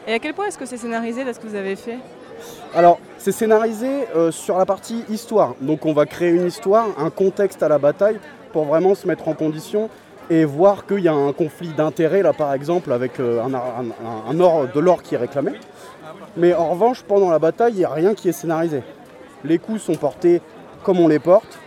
[0.07, 1.99] Et à quel point est-ce que c'est scénarisé là ce que vous avez fait?
[2.75, 5.55] Alors, c'est scénarisé euh, sur la partie histoire.
[5.61, 8.19] Donc, on va créer une histoire, un contexte à la bataille
[8.53, 9.91] pour vraiment se mettre en condition
[10.31, 14.41] et voir qu'il y a un conflit d'intérêts, là par exemple, avec euh, un- un
[14.41, 15.53] or, de l'or qui est réclamé.
[16.37, 18.83] Mais en revanche, pendant la bataille, il n'y a rien qui est scénarisé.
[19.45, 20.41] Les coups sont portés
[20.83, 21.59] comme on les porte.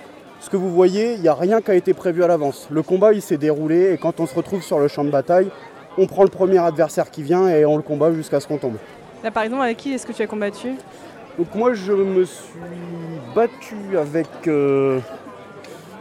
[0.43, 2.67] Ce que vous voyez, il n'y a rien qui a été prévu à l'avance.
[2.69, 5.49] Le combat, il s'est déroulé et quand on se retrouve sur le champ de bataille,
[5.97, 8.75] on prend le premier adversaire qui vient et on le combat jusqu'à ce qu'on tombe.
[9.23, 10.73] Là par exemple, avec qui est-ce que tu as combattu?
[11.37, 12.59] Donc moi je me suis
[13.33, 14.99] battu avec, euh,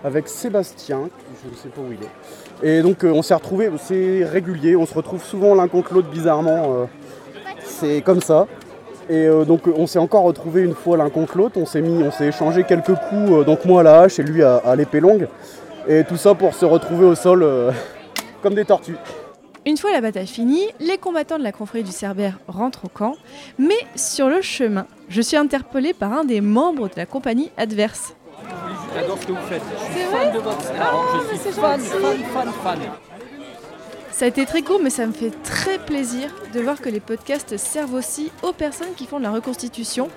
[0.02, 1.08] avec Sébastien,
[1.44, 2.68] je ne sais pas où il est.
[2.68, 6.10] Et donc euh, on s'est retrouvés, c'est régulier, on se retrouve souvent l'un contre l'autre
[6.10, 6.80] bizarrement.
[6.80, 6.84] euh,
[7.64, 8.48] c'est comme ça.
[9.12, 12.02] Et euh, donc on s'est encore retrouvé une fois l'un contre l'autre, on s'est mis,
[12.02, 14.74] on s'est échangé quelques coups, euh, donc moi à la hache et lui à, à
[14.74, 15.28] l'épée longue.
[15.86, 17.72] Et tout ça pour se retrouver au sol euh,
[18.42, 18.96] comme des tortues.
[19.66, 23.12] Une fois la bataille finie, les combattants de la confrérie du Cerbère rentrent au camp,
[23.58, 28.16] mais sur le chemin, je suis interpellée par un des membres de la compagnie adverse.
[28.94, 29.62] J'adore ce que vous faites.
[29.78, 30.92] Je suis C'est fan de votre Ah,
[31.30, 32.78] Je suis fan, fan, fan, fan.
[34.12, 37.00] Ça a été très court, mais ça me fait très plaisir de voir que les
[37.00, 40.10] podcasts servent aussi aux personnes qui font de la reconstitution.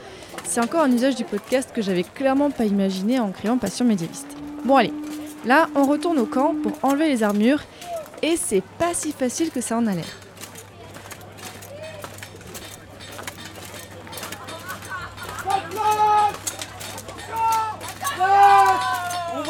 [0.43, 4.37] C'est encore un usage du podcast que j'avais clairement pas imaginé en créant Passion médiéviste.
[4.63, 4.93] Bon allez,
[5.45, 7.61] là on retourne au camp pour enlever les armures,
[8.21, 10.05] et c'est pas si facile que ça en a l'air.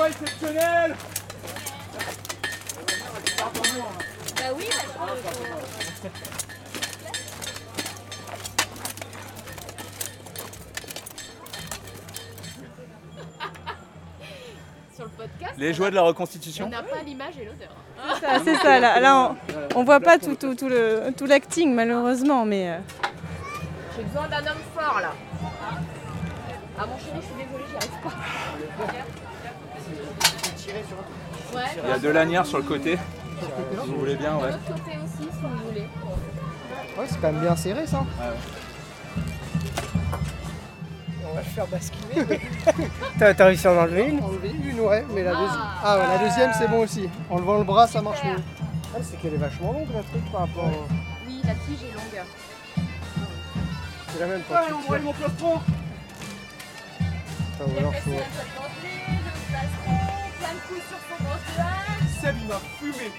[0.07, 0.95] Exceptionnel
[4.55, 4.65] oui,
[14.95, 16.67] Sur le podcast, Les joies de la reconstitution.
[16.67, 17.69] on n'a pas l'image et l'odeur.
[18.15, 19.35] C'est ça, c'est ça, là, là,
[19.75, 22.77] on, on voit pas tout, tout, tout le, tout l'acting malheureusement, mais euh,
[23.97, 25.11] J'ai besoin d'un homme fort là.
[26.77, 28.09] Ah mon chéri, je suis désolée, j'y arrive pas.
[31.57, 32.97] Ouais, Il y a deux lanières sur le côté.
[33.39, 34.51] Si vous voulez bien, de ouais.
[34.51, 35.87] l'autre côté aussi, si vous voulez.
[36.97, 38.03] Ouais, c'est quand même bien serré ça.
[41.27, 42.39] On va le faire basculer.
[43.19, 45.81] T'as t'as réussi à en enlever une Enlever une, ouais, mais la, deuxi- Ah.
[45.83, 47.09] ah, ouais, la deuxième c'est bon aussi.
[47.29, 48.37] En levant le bras, ça marche mieux.
[48.95, 50.65] Ah, c'est qu'elle est vachement longue la truc par rapport.
[50.65, 50.87] au-
[51.27, 52.23] Oui, la tige est longue.
[54.13, 55.55] C'est la même Allez, tu on voit mon plastron
[57.57, 58.09] Enfin, ou alors faut.
[58.11, 58.19] plein
[60.53, 61.84] de coups sur son gros cheval.
[62.25, 63.11] Seb, il m'a fumé.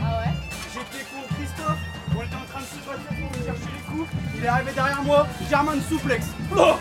[0.00, 0.32] Ah ouais
[0.72, 1.78] J'étais contre Christophe,
[2.16, 4.08] on était en train de se battre pour chercher les coups.
[4.34, 6.26] Il est arrivé derrière moi, Germain souplex.
[6.56, 6.76] Oh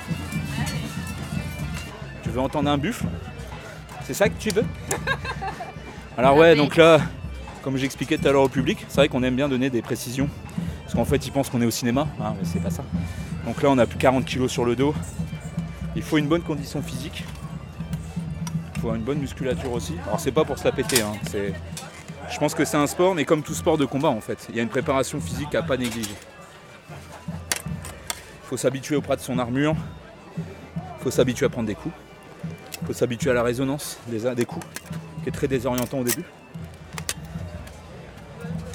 [2.23, 3.07] Tu veux entendre un buffle?
[4.05, 4.63] C'est ça que tu veux?
[6.17, 7.01] Alors ouais, donc là,
[7.63, 10.29] comme j'expliquais tout à l'heure au public, c'est vrai qu'on aime bien donner des précisions.
[10.83, 12.85] Parce qu'en fait, ils pensent qu'on est au cinéma, hein, mais c'est pas ça.
[13.45, 14.95] Donc là, on a plus 40 kilos sur le dos.
[15.97, 17.25] Il faut une bonne condition physique.
[18.85, 19.95] Il une bonne musculature aussi.
[20.05, 21.13] Alors c'est pas pour se la péter, hein.
[22.31, 24.47] Je pense que c'est un sport, mais comme tout sport de combat en fait.
[24.49, 26.15] Il y a une préparation physique à pas négliger.
[27.29, 29.75] Il faut s'habituer au de son armure.
[30.37, 31.95] Il faut s'habituer à prendre des coups.
[32.85, 34.65] faut s'habituer à la résonance des, coups,
[35.23, 36.25] qui est très désorientant au début.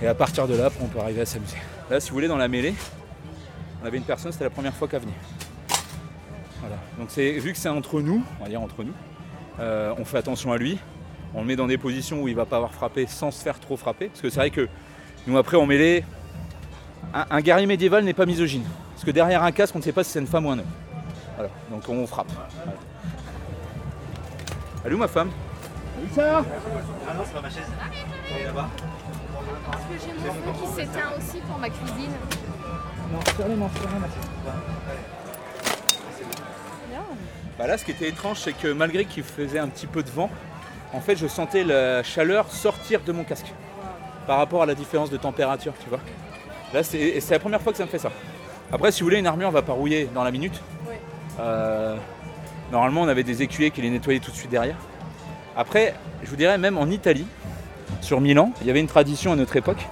[0.03, 1.59] Et à partir de là, on peut arriver à s'amuser.
[1.89, 2.75] Là, si vous voulez, dans la mêlée,
[3.83, 5.13] on avait une personne, c'était la première fois qu'elle venait.
[6.61, 6.77] Voilà.
[6.99, 8.93] Donc c'est vu que c'est entre nous, on va dire entre nous,
[9.61, 10.79] euh, on fait attention à lui.
[11.35, 13.61] On le met dans des positions où il va pas avoir frappé sans se faire
[13.61, 14.09] trop frapper.
[14.09, 14.69] Parce que c'est vrai que
[15.27, 16.05] nous après on mêlée,
[17.15, 18.65] un, un guerrier médiéval n'est pas misogyne.
[18.95, 20.59] Parce que derrière un casque, on ne sait pas si c'est une femme ou un
[20.59, 20.67] homme.
[21.37, 21.51] Voilà.
[21.71, 22.33] Donc on frappe.
[24.83, 24.97] Voilà.
[24.97, 25.31] Où ma femme?
[26.19, 26.43] Ah
[27.15, 27.71] non, c'est pas ma chaise.
[28.35, 28.69] Elle est là-bas.
[29.71, 32.13] Parce que j'ai mon feu qui s'éteint aussi pour ma cuisine.
[33.13, 33.73] Non, sur les manches.
[37.61, 40.09] Bah là, ce qui était étrange, c'est que malgré qu'il faisait un petit peu de
[40.09, 40.31] vent,
[40.95, 43.53] en fait, je sentais la chaleur sortir de mon casque
[44.27, 46.01] par rapport à la différence de température, tu vois.
[46.73, 48.11] Là, c'est la première fois que ça me fait ça.
[48.73, 50.59] Après, si vous voulez, une armure va pas rouiller dans la minute.
[51.39, 51.97] Euh,
[52.73, 54.79] normalement, on avait des écuyers qui les nettoyaient tout de suite derrière.
[55.55, 55.95] Après,
[56.25, 57.27] je vous dirais, même en Italie,
[58.01, 59.87] sur Milan, il y avait une tradition à notre époque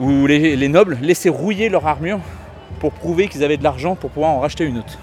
[0.00, 2.18] où les, les nobles laissaient rouiller leur armure
[2.80, 4.98] pour prouver qu'ils avaient de l'argent pour pouvoir en racheter une autre.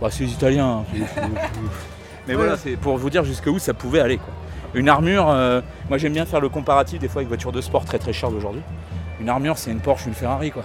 [0.00, 0.84] Bah, c'est les Italiens.
[0.84, 0.84] hein.
[2.28, 4.18] Mais voilà, c'est pour vous dire jusqu'où ça pouvait aller.
[4.18, 4.32] quoi.
[4.74, 7.84] Une armure, euh, moi j'aime bien faire le comparatif des fois avec voitures de sport
[7.86, 8.60] très très chères d'aujourd'hui.
[9.18, 10.50] Une armure, c'est une Porsche une Ferrari.
[10.50, 10.62] quoi.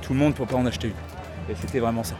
[0.00, 1.52] Tout le monde ne peut pas en acheter une.
[1.52, 2.14] Et c'était vraiment ça.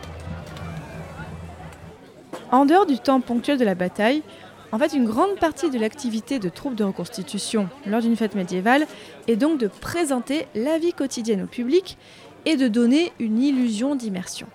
[2.52, 4.22] En dehors du temps ponctuel de la bataille,
[4.70, 8.86] en fait, une grande partie de l'activité de troupes de reconstitution lors d'une fête médiévale
[9.28, 11.96] est donc de présenter la vie quotidienne au public
[12.44, 14.46] et de donner une illusion d'immersion.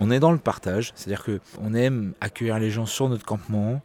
[0.00, 3.82] On est dans le partage, c'est-à-dire que on aime accueillir les gens sur notre campement,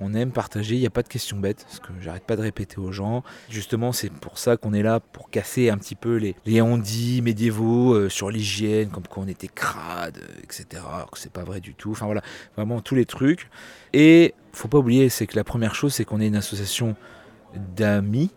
[0.00, 2.40] on aime partager, il n'y a pas de questions bêtes, ce que j'arrête pas de
[2.40, 3.22] répéter aux gens.
[3.50, 7.20] Justement, c'est pour ça qu'on est là, pour casser un petit peu les, les on-dit
[7.20, 10.82] médiévaux euh, sur l'hygiène, comme qu'on était crade, etc.
[11.12, 11.90] Que c'est pas vrai du tout.
[11.90, 12.22] Enfin voilà,
[12.56, 13.50] vraiment tous les trucs.
[13.92, 16.96] Et faut pas oublier, c'est que la première chose, c'est qu'on est une association
[17.76, 18.30] d'amis.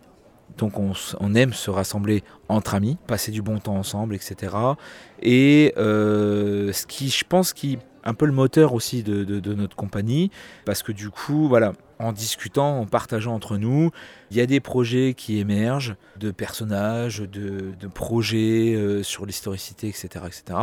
[0.58, 4.54] Donc on, aime se rassembler entre amis, passer du bon temps ensemble, etc.
[5.20, 10.30] Et euh, ce qui, je pense, qui un peu le moteur aussi de, notre compagnie,
[10.66, 13.90] parce que du coup, voilà, en discutant, en partageant entre nous,
[14.30, 20.08] il y a des projets qui émergent, de personnages, de, projets euh, sur l'historicité, etc.,
[20.26, 20.58] etc.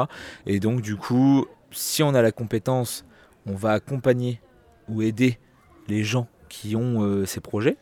[0.46, 3.06] Et donc du coup, si on a la compétence,
[3.48, 4.40] on va accompagner
[4.88, 5.40] ou aider
[5.88, 7.78] les gens qui ont euh, ces projets.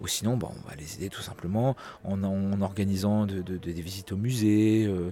[0.00, 3.72] Ou sinon, bah, on va les aider tout simplement en, en organisant de- de- de-
[3.72, 4.86] des visites au musée.
[4.86, 5.10] euh,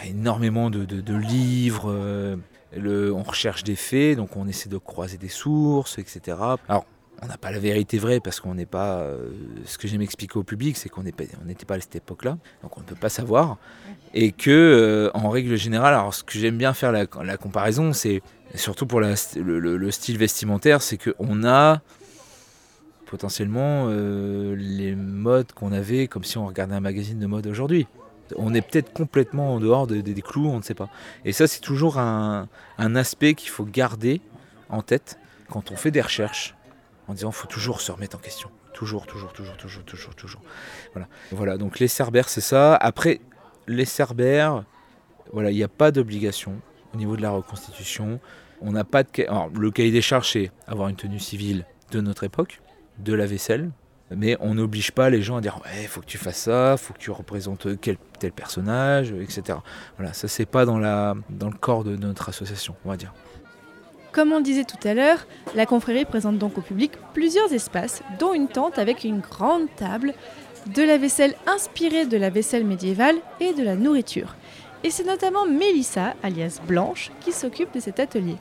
[0.00, 1.90] a énormément de, livres.
[1.92, 2.36] euh,
[2.76, 6.38] le- on recherche des faits, donc on essaie de croiser des sources, etc.
[6.68, 6.86] Alors,
[7.22, 8.98] on n'a pas la vérité vraie parce qu'on n'est pas.
[9.00, 9.28] euh,
[9.66, 12.80] ce que j'aime expliquer au public, c'est qu'on n'était pas à cette époque-là, donc on
[12.80, 13.58] ne peut pas savoir.
[14.14, 18.22] Et que, en règle générale, alors ce que j'aime bien faire la, comparaison, c'est
[18.54, 21.80] surtout pour le, le- le style vestimentaire, c'est qu'on a
[23.06, 27.86] potentiellement euh, les modes qu'on avait comme si on regardait un magazine de mode aujourd'hui.
[28.36, 30.88] On est peut-être complètement en dehors de- de- des clous, on ne sait pas.
[31.24, 34.20] Et ça, c'est toujours un, aspect qu'il faut garder
[34.70, 36.54] en tête quand on fait des recherches,
[37.06, 38.48] en disant qu'il faut toujours se remettre en question.
[38.72, 40.42] Toujours, toujours, toujours, toujours, toujours, toujours.
[40.92, 42.74] Voilà, voilà donc les cerbères, c'est ça.
[42.76, 43.20] Après,
[43.68, 44.64] les cerbères,
[45.32, 46.60] voilà, il n'y a pas d'obligation
[46.92, 48.20] au niveau de la reconstitution.
[48.60, 49.02] On n'a pas
[49.54, 52.60] le cahier des charges, c'est avoir une tenue civile de notre époque,
[52.98, 53.70] de la vaisselle.
[54.14, 56.92] Mais on n'oblige pas les gens à dire ouais, faut que tu fasses ça, faut
[56.92, 59.58] que tu représentes quel tel personnage, etc.
[59.96, 60.78] Voilà, ça c'est pas dans
[61.30, 63.12] dans le corps de notre association, on va dire.
[64.12, 65.26] Comme on disait tout à l'heure,
[65.56, 70.14] la confrérie présente donc au public plusieurs espaces, dont une tente avec une grande table,
[70.72, 74.36] de la vaisselle inspirée de la vaisselle médiévale et de la nourriture.
[74.82, 78.36] Et c'est notamment Mélissa, alias Blanche, qui s'occupe de cet atelier.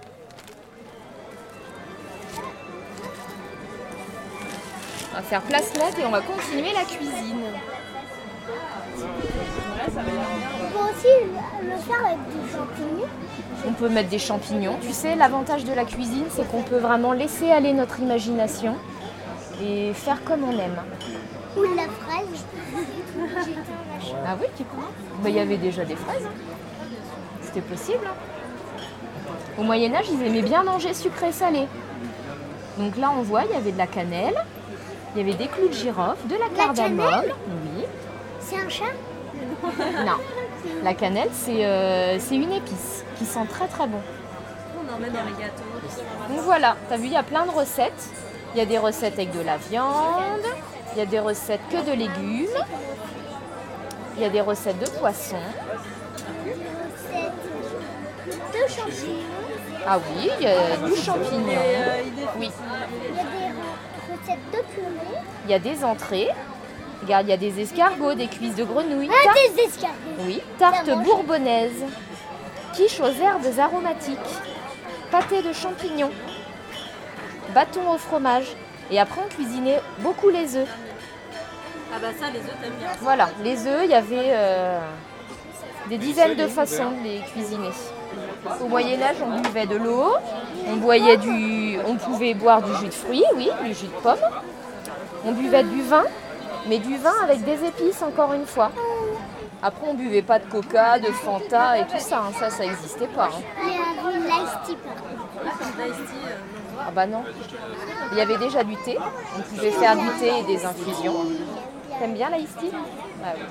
[5.14, 7.44] On va faire place nette et on va continuer la cuisine.
[9.78, 11.08] On peut aussi
[11.64, 13.08] le faire avec des champignons.
[13.68, 14.78] On peut mettre des champignons.
[14.82, 18.76] Tu sais, l'avantage de la cuisine, c'est qu'on peut vraiment laisser aller notre imagination
[19.64, 20.82] et faire comme on aime.
[21.58, 22.46] Ou de la fraise.
[24.26, 24.90] Ah oui, tu crois?
[25.22, 26.26] Bah, Il y avait déjà des fraises.
[26.26, 26.32] hein.
[27.42, 28.06] C'était possible.
[28.08, 28.16] hein.
[29.60, 31.68] Au Moyen Âge, ils aimaient bien manger sucré-salé.
[32.80, 34.34] Donc là, on voit, il y avait de la cannelle,
[35.16, 37.08] il y avait des clous de girofle, de la La cardamome.
[37.10, 37.86] cannelle Oui.
[38.40, 38.86] C'est un chat
[40.06, 40.18] Non.
[40.84, 44.00] La cannelle, c'est euh, c'est une épice qui sent très très bon.
[44.78, 45.64] On emmène dans les gâteaux.
[46.30, 48.10] Donc voilà, t'as vu, il y a plein de recettes.
[48.54, 50.46] Il y a des recettes avec de la viande,
[50.94, 52.48] il y a des recettes que de légumes,
[54.16, 55.38] il y a des recettes de poisson.
[58.54, 59.24] De champignons.
[59.88, 61.58] Ah oui, il y a du champignon.
[62.40, 62.52] Oui.
[64.26, 65.18] Il y a des recettes de purée.
[65.46, 66.28] Il y a des entrées.
[67.02, 69.10] Regarde, il y a des escargots, des cuisses de grenouille.
[69.12, 69.96] Ah, tarte- des escargots.
[70.26, 71.84] Oui, tarte bourbonnaise.
[72.74, 74.18] Quiche aux herbes aromatiques.
[75.12, 76.12] Pâté de champignons.
[77.54, 78.48] Bâton au fromage.
[78.90, 80.68] Et après, on cuisinait beaucoup les œufs.
[81.96, 82.88] Ah bah ça, les œufs, t'aimes bien.
[83.02, 84.80] Voilà, les œufs, il y avait euh,
[85.90, 87.70] des dizaines de façons de les cuisiner.
[88.62, 90.14] Au Moyen Âge, on buvait de l'eau,
[90.68, 94.18] on boyait du, on pouvait boire du jus de fruits, oui, du jus de pomme.
[95.26, 96.04] On buvait du vin,
[96.68, 98.72] mais du vin avec des épices encore une fois.
[99.62, 103.08] Après, on buvait pas de coca, de Fanta et tout ça, hein, ça, ça n'existait
[103.08, 103.26] pas.
[103.28, 103.42] hein.
[103.66, 104.78] Il y avait tea.
[106.86, 107.24] Ah bah non.
[108.12, 108.98] Il y avait déjà du thé,
[109.38, 111.16] on pouvait faire du thé et des infusions.
[111.98, 112.72] T'aimes bien l'ice tea?
[113.24, 113.44] Ah oui.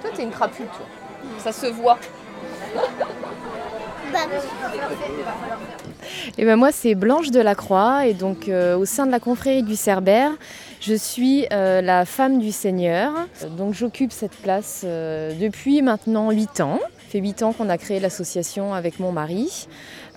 [0.00, 0.86] Toi, t'es une crapule, toi.
[1.38, 1.98] Ça se voit.
[6.38, 9.76] Et ben moi c'est Blanche Delacroix et donc euh, au sein de la confrérie du
[9.76, 10.32] Cerbère,
[10.80, 13.12] je suis euh, la femme du Seigneur.
[13.56, 16.80] Donc j'occupe cette place euh, depuis maintenant 8 ans.
[16.80, 19.68] Ça fait 8 ans qu'on a créé l'association avec mon mari.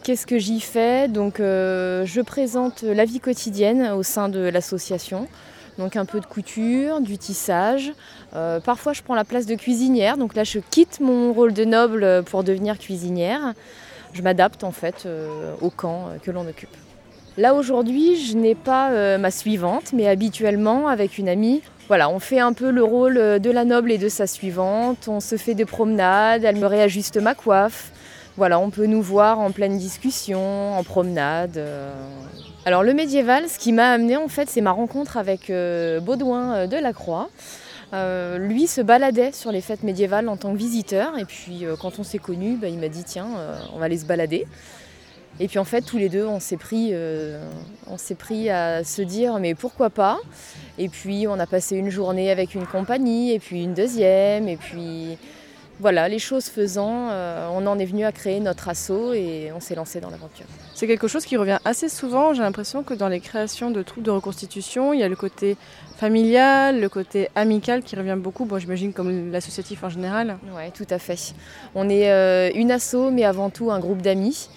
[0.03, 1.07] Qu'est-ce que j'y fais?
[1.07, 5.27] Donc je présente la vie quotidienne au sein de l'association.
[5.77, 7.91] Donc un peu de couture, du tissage.
[8.31, 10.17] Parfois je prends la place de cuisinière.
[10.17, 13.53] Donc là je quitte mon rôle de noble pour devenir cuisinière.
[14.13, 16.76] Je m'adapte en fait euh, au camp euh, que l'on occupe.
[17.38, 22.20] Là aujourd'hui, je n'ai pas euh, ma suivante, mais habituellement avec une amie, voilà, on
[22.20, 25.08] fait un peu le rôle de la noble et de sa suivante.
[25.08, 27.91] On se fait des promenades, elle me réajuste ma coiffe.
[28.36, 31.60] Voilà, on peut nous voir en pleine discussion, en promenade.
[32.67, 35.50] Alors le médiéval, ce qui m'a amené en fait, c'est ma rencontre avec
[36.02, 37.30] Baudouin euh, de la Croix.
[37.93, 41.78] Euh, lui se baladait sur les fêtes médiévales en tant que visiteur et puis euh,
[41.80, 44.45] quand on s'est connus, bah, il m'a dit tiens, euh, on va aller se balader.
[45.39, 46.93] Et puis en fait, tous les deux, on s'est pris,
[47.86, 50.17] on s'est pris à se dire mais pourquoi pas?
[50.80, 54.58] Et puis on a passé une journée avec une compagnie, et puis une deuxième, et
[54.58, 55.15] puis
[55.80, 57.12] voilà, les choses faisant,
[57.54, 60.47] on en est venu à créer notre assaut et on s'est lancé dans l'aventure.
[60.73, 62.34] C'est quelque chose qui revient assez souvent.
[62.34, 65.56] J'ai l'impression que dans les créations de troupes de reconstitution, il y a le côté
[65.97, 68.45] familial, le côté amical qui revient beaucoup.
[68.45, 70.38] Bon, j'imagine comme l'associatif en général.
[70.55, 71.33] Oui, tout à fait.
[71.73, 74.49] On est euh, une asso, mais avant tout un groupe d'amis.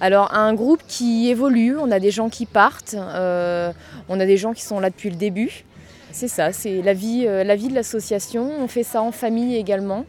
[0.00, 3.72] Alors un groupe qui évolue, on a des gens qui partent, euh,
[4.08, 5.64] on a des gens qui sont là depuis le début.
[6.10, 8.50] C'est ça, c'est la vie, euh, de l'association.
[8.60, 10.04] On fait ça en famille également.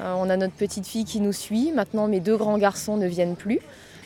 [0.00, 1.72] On a notre petite fille qui nous suit.
[1.74, 3.58] Maintenant, mes deux grands garçons ne viennent plus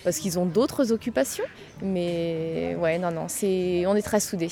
[0.04, 1.44] parce qu'ils ont d'autres occupations.
[1.82, 4.50] Mais ouais, non, non, on est très soudés.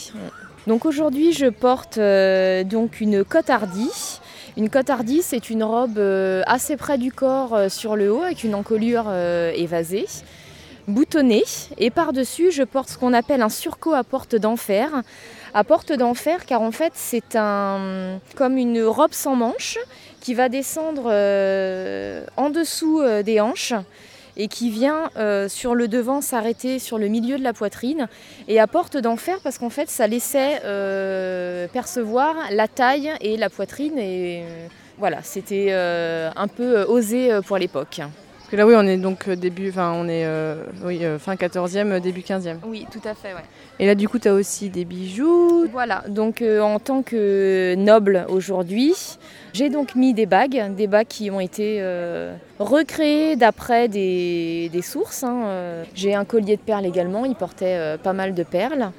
[0.66, 4.20] Donc aujourd'hui, je porte euh, donc une cotardie.
[4.56, 8.44] Une cotardie, c'est une robe euh, assez près du corps euh, sur le haut avec
[8.44, 9.10] une encolure
[9.54, 10.06] évasée,
[10.86, 11.44] boutonnée.
[11.78, 15.02] Et par-dessus, je porte ce qu'on appelle un surcot à porte d'enfer.
[15.54, 19.78] À porte d'enfer, car en fait, c'est comme une robe sans manches
[20.20, 21.06] qui va descendre
[22.36, 23.72] en dessous des hanches
[24.40, 28.08] et qui vient euh, sur le devant s'arrêter sur le milieu de la poitrine
[28.48, 33.50] et à porte d'enfer parce qu'en fait ça laissait euh, percevoir la taille et la
[33.50, 34.66] poitrine et euh,
[34.98, 38.00] voilà c'était un peu osé pour l'époque.
[38.50, 41.20] Parce que là, oui, on est donc euh, début, enfin, on est euh, oui, euh,
[41.20, 42.56] fin 14e, euh, début 15e.
[42.66, 43.44] Oui, tout à fait, ouais.
[43.78, 45.68] Et là, du coup, tu as aussi des bijoux.
[45.70, 48.92] Voilà, donc euh, en tant que noble aujourd'hui,
[49.52, 51.80] j'ai donc mis des bagues, des bagues qui ont été
[52.58, 55.22] recréées d'après des, des sources.
[55.22, 55.84] hein.
[55.94, 58.90] J'ai un collier de perles également, il portait pas mal de perles.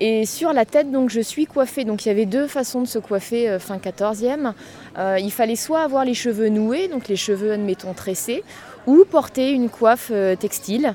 [0.00, 1.84] Et sur la tête, donc, je suis coiffée.
[1.84, 4.52] Donc, il y avait deux façons de se coiffer euh, fin 14e.
[4.96, 8.44] Euh, il fallait soit avoir les cheveux noués, donc les cheveux, admettons, tressés,
[8.88, 10.94] ou porter une coiffe euh, textile.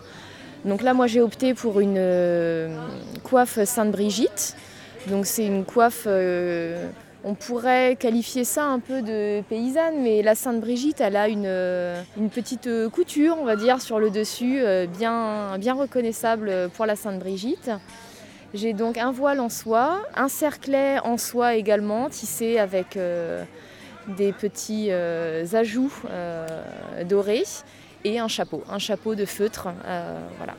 [0.65, 2.75] Donc là, moi, j'ai opté pour une euh,
[3.21, 4.55] coiffe Sainte-Brigitte.
[5.07, 6.87] Donc, c'est une coiffe, euh,
[7.23, 12.69] on pourrait qualifier ça un peu de paysanne, mais la Sainte-Brigitte, elle a une, petite
[12.89, 14.61] couture, on va dire, sur le dessus,
[14.97, 17.69] bien, reconnaissable pour la Sainte-Brigitte.
[18.53, 22.97] J'ai donc un voile en soie, un cerclet en soie également, tissé avec
[24.07, 25.93] des petits ajouts
[27.05, 27.43] dorés
[28.03, 29.67] et un chapeau, un chapeau de feutre.
[29.85, 30.53] euh, voilà.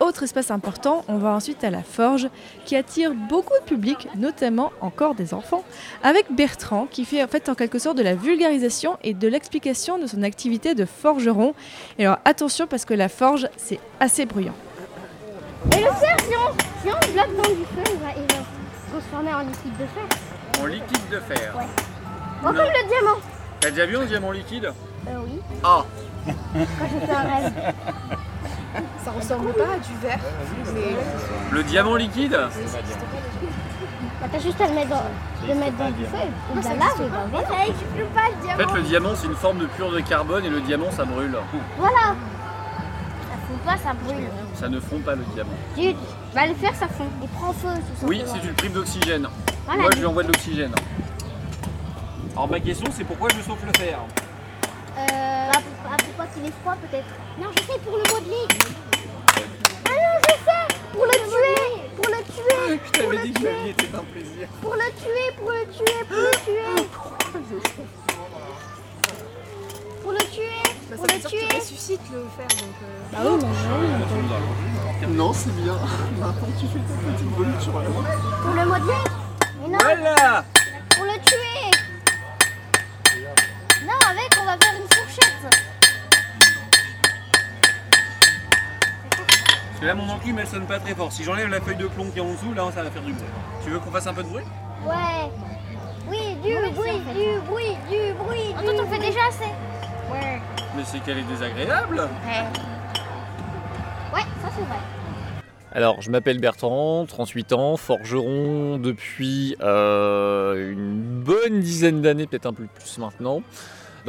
[0.00, 2.28] Autre espace important, on va ensuite à la forge
[2.64, 5.64] qui attire beaucoup de public, notamment encore des enfants,
[6.04, 9.98] avec Bertrand qui fait en fait en quelque sorte de la vulgarisation et de l'explication
[9.98, 11.52] de son activité de forgeron.
[11.98, 14.54] Et alors attention parce que la forge c'est assez bruyant.
[15.72, 18.38] Et le fer, si on, si on bloque dans du feu, il va, il va
[18.38, 20.62] se transformer en liquide de fer.
[20.62, 21.54] En liquide de fer.
[21.58, 21.64] Ouais.
[22.40, 23.18] Bon, comme le diamant.
[23.58, 24.66] T'as déjà vu un diamant liquide?
[25.08, 25.40] Euh, oui.
[25.64, 25.84] Ah
[26.26, 27.52] Quand fait un rêve.
[29.02, 30.18] Ça ressemble pas à du verre,
[30.74, 30.96] mais
[31.50, 32.38] Le diamant liquide
[34.20, 35.02] Bah, t'as juste à le mettre dans,
[35.46, 36.16] le mettre dans du feu
[36.54, 37.48] ou de la lave et ben voilà.
[37.48, 41.04] En fait, le diamant, c'est une forme de pur de carbone et le diamant, ça
[41.04, 41.36] brûle.
[41.78, 42.14] Voilà.
[43.28, 44.28] Ça fond pas, ça brûle.
[44.54, 45.50] Ça ne fond pas le diamant.
[45.76, 45.94] Tu
[46.34, 47.06] vas le faire, ça fond.
[47.22, 47.68] Il prend feu,
[48.02, 49.28] Oui, tu le primes d'oxygène.
[49.66, 49.82] Voilà.
[49.82, 50.72] Moi, je lui envoie de l'oxygène.
[52.32, 53.98] Alors, ma question, c'est pourquoi je sauve le fer
[54.98, 57.06] Euh, bah, pour- ah, pourquoi qu'il est froid peut-être
[57.38, 58.46] Non, je sais, pour le modeler.
[59.86, 61.60] Ah non, je sais Pour le tuer
[61.96, 64.48] Pour le tuer Je Pour t'avais le dit que la vie tuer était un plaisir.
[64.60, 67.68] Pour le tuer Pour le tuer Pour le tuer.
[70.02, 71.48] Pour le tuer bah, Pour le tuer.
[71.58, 72.48] ressuscites le fer.
[72.58, 73.88] Donc, euh, Bah oui,
[75.00, 75.74] mais Non, c'est bien.
[76.18, 79.04] Maintenant, tu fais ta petite volute sur la Pour le modeler.
[79.62, 79.78] Mais non.
[79.80, 80.44] Voilà.
[80.96, 81.70] Pour le tuer.
[83.84, 84.67] Non, avec, on va faire
[89.78, 91.12] Parce que là, mon enclume, elle sonne pas très fort.
[91.12, 93.12] Si j'enlève la feuille de plomb qui est en dessous, là, ça va faire du
[93.12, 93.24] bruit.
[93.62, 94.42] Tu veux qu'on fasse un peu de bruit?
[94.84, 95.30] Ouais.
[96.10, 99.52] Oui, du bruit, du bruit, du bruit Ah, toi, t'en fais déjà assez.
[100.10, 100.40] Ouais.
[100.76, 102.08] Mais c'est qu'elle est désagréable.
[104.12, 104.78] Ouais, ça c'est vrai.
[105.70, 112.52] Alors, je m'appelle Bertrand, 38 ans, forgeron depuis euh, une bonne dizaine d'années, peut-être un
[112.52, 113.42] peu plus maintenant.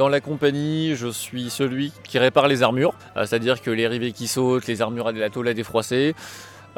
[0.00, 4.12] Dans la compagnie, je suis celui qui répare les armures, euh, c'est-à-dire que les rivets
[4.12, 6.14] qui sautent, les armures à la tôle à défroisser.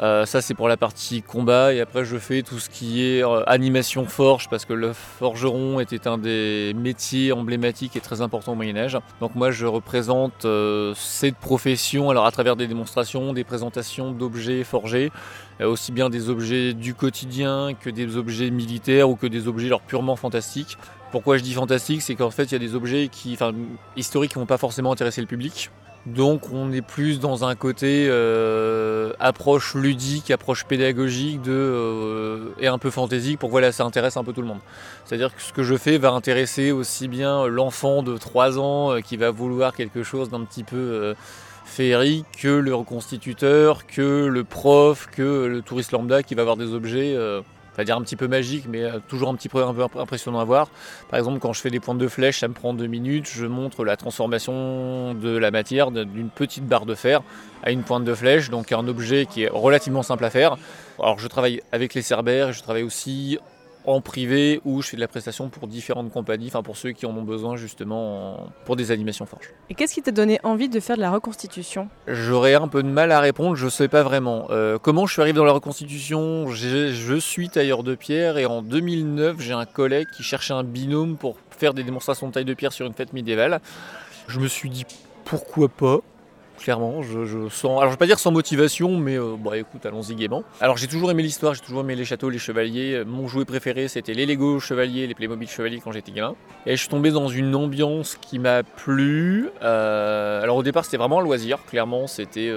[0.01, 1.73] Euh, ça, c'est pour la partie combat.
[1.73, 5.79] Et après, je fais tout ce qui est euh, animation forge, parce que le forgeron
[5.79, 8.97] était un des métiers emblématiques et très importants au Moyen-Âge.
[9.21, 10.45] Donc, moi, je représente
[10.93, 15.13] cette profession alors à travers des démonstrations, des présentations d'objets forgés,
[15.61, 20.17] aussi bien des objets du quotidien que des objets militaires ou que des objets purement
[20.17, 20.77] fantastiques.
[21.13, 23.51] Pourquoi je dis fantastique C'est qu'en fait, il y a des objets qui, enfin,
[23.95, 25.69] historiques qui ne vont pas forcément intéresser le public.
[26.07, 32.65] Donc on est plus dans un côté euh, approche ludique, approche pédagogique de, euh, et
[32.65, 34.57] un peu fantaisique pour que voilà, ça intéresse un peu tout le monde.
[35.05, 38.99] C'est-à-dire que ce que je fais va intéresser aussi bien l'enfant de 3 ans euh,
[39.01, 41.13] qui va vouloir quelque chose d'un petit peu euh,
[41.63, 46.73] féerique que le reconstituteur, que le prof, que le touriste lambda qui va avoir des
[46.73, 47.15] objets
[47.73, 50.39] euh, on va dire un petit peu magiques, mais euh, toujours un petit peu, impressionnant
[50.39, 50.69] à voir.
[51.09, 53.27] Par exemple, quand je fais des pointes de flèche, ça me prend deux minutes.
[53.27, 57.21] Je montre la transformation de la matière d'une petite barre de fer
[57.63, 60.57] à une pointe de flèche, donc un objet qui est relativement simple à faire.
[60.99, 63.39] Alors, je travaille avec les Cerbères je travaille aussi
[63.85, 67.05] en privé où je fais de la prestation pour différentes compagnies, enfin pour ceux qui
[67.05, 69.51] en ont besoin justement en- pour des animations forges.
[69.69, 71.89] Et qu'est-ce qui t'a donné envie de faire de la reconstitution?
[72.07, 74.47] J'aurais un peu de mal à répondre, je ne sais pas vraiment.
[74.51, 76.47] Euh, comment je suis arrivé dans la reconstitution?
[76.49, 81.17] Je suis tailleur de pierre et en 2009, j'ai un collègue qui cherchait un binôme
[81.17, 83.59] pour faire des démonstrations de taille de pierre sur une fête médiévale.
[84.27, 84.85] Je me suis dit
[85.25, 85.99] pourquoi pas?
[86.63, 87.71] Clairement, je, je sens.
[87.71, 90.45] Alors, je vais pas dire sans motivation, mais euh, bon, écoute, allons-y gaiement.
[90.61, 92.93] Alors, j'ai toujours aimé l'histoire, j'ai toujours aimé les châteaux, les chevaliers.
[92.93, 96.35] Euh, Mon jouet préféré, c'était les Lego chevaliers, les Playmobil chevaliers quand j'étais gamin.
[96.65, 99.49] Et je suis tombé dans une ambiance qui m'a plu.
[99.61, 101.57] Euh, alors, au départ, c'était vraiment un loisir.
[101.65, 102.49] Clairement, c'était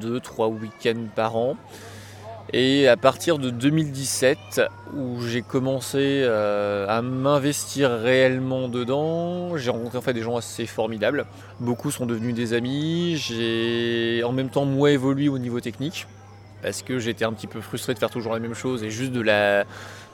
[0.00, 1.56] 2-3 week-ends par an.
[2.52, 4.60] Et à partir de 2017,
[4.94, 10.66] où j'ai commencé euh, à m'investir réellement dedans, j'ai rencontré en fait des gens assez
[10.66, 11.24] formidables.
[11.60, 13.16] Beaucoup sont devenus des amis.
[13.16, 16.06] J'ai en même temps moi évolué au niveau technique
[16.62, 19.12] parce que j'étais un petit peu frustré de faire toujours la même chose et juste
[19.12, 19.64] de la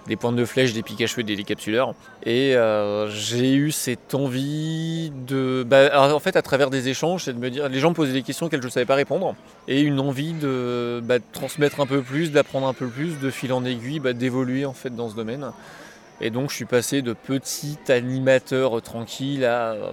[0.09, 1.95] des pointes de flèche, des pics à des décapsuleurs.
[2.25, 5.65] Et euh, j'ai eu cette envie de...
[5.67, 7.69] bah, en fait, à travers des échanges, c'est de me dire...
[7.69, 9.37] Les gens me posaient des questions auxquelles je ne savais pas répondre.
[9.69, 13.31] Et une envie de, bah, de transmettre un peu plus, d'apprendre un peu plus, de
[13.31, 15.53] fil en aiguille, bah, d'évoluer en fait dans ce domaine.
[16.21, 19.93] Et donc je suis passé de petit animateur tranquille à euh,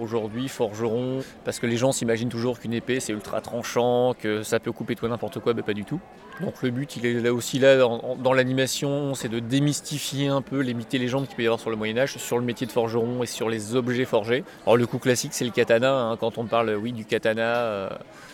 [0.00, 4.58] aujourd'hui forgeron, parce que les gens s'imaginent toujours qu'une épée c'est ultra tranchant, que ça
[4.58, 6.00] peut couper et n'importe quoi, mais pas du tout.
[6.40, 10.60] Donc le but il est là aussi là dans, l'animation, c'est de démystifier un peu
[10.60, 12.72] les mythes légendes qu'il peut y avoir sur le Moyen Âge, sur le métier de
[12.72, 14.42] forgeron et sur les objets forgés.
[14.64, 17.88] Alors le coup classique c'est le katana, hein, quand on parle oui du katana euh,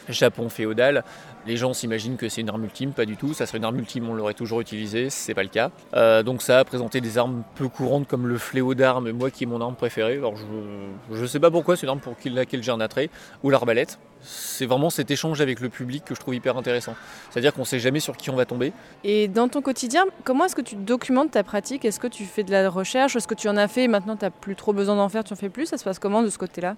[0.08, 1.04] Japon féodal,
[1.46, 3.34] les gens s'imaginent que c'est une arme ultime, pas du tout.
[3.34, 5.70] Ça serait une arme ultime, on l'aurait toujours utilisée, c'est pas le cas.
[5.94, 9.44] Euh, donc ça a présenté des armes peu courantes comme le fléau d'armes, moi qui
[9.44, 10.16] est mon arme préférée.
[10.16, 10.44] Alors je,
[11.12, 13.10] je sais pas pourquoi, c'est une arme pour laquelle j'ai un attrait,
[13.42, 13.98] ou l'arbalète.
[14.22, 16.94] C'est vraiment cet échange avec le public que je trouve hyper intéressant.
[17.30, 18.72] C'est-à-dire qu'on sait jamais sur qui on va tomber.
[19.04, 21.84] Et dans ton quotidien, comment est-ce que tu documentes ta pratique?
[21.84, 23.14] Est-ce que tu fais de la recherche?
[23.14, 25.22] Est-ce que tu en as fait et maintenant tu n'as plus trop besoin d'en faire,
[25.22, 25.66] tu en fais plus?
[25.66, 26.76] Ça se passe comment de ce côté-là?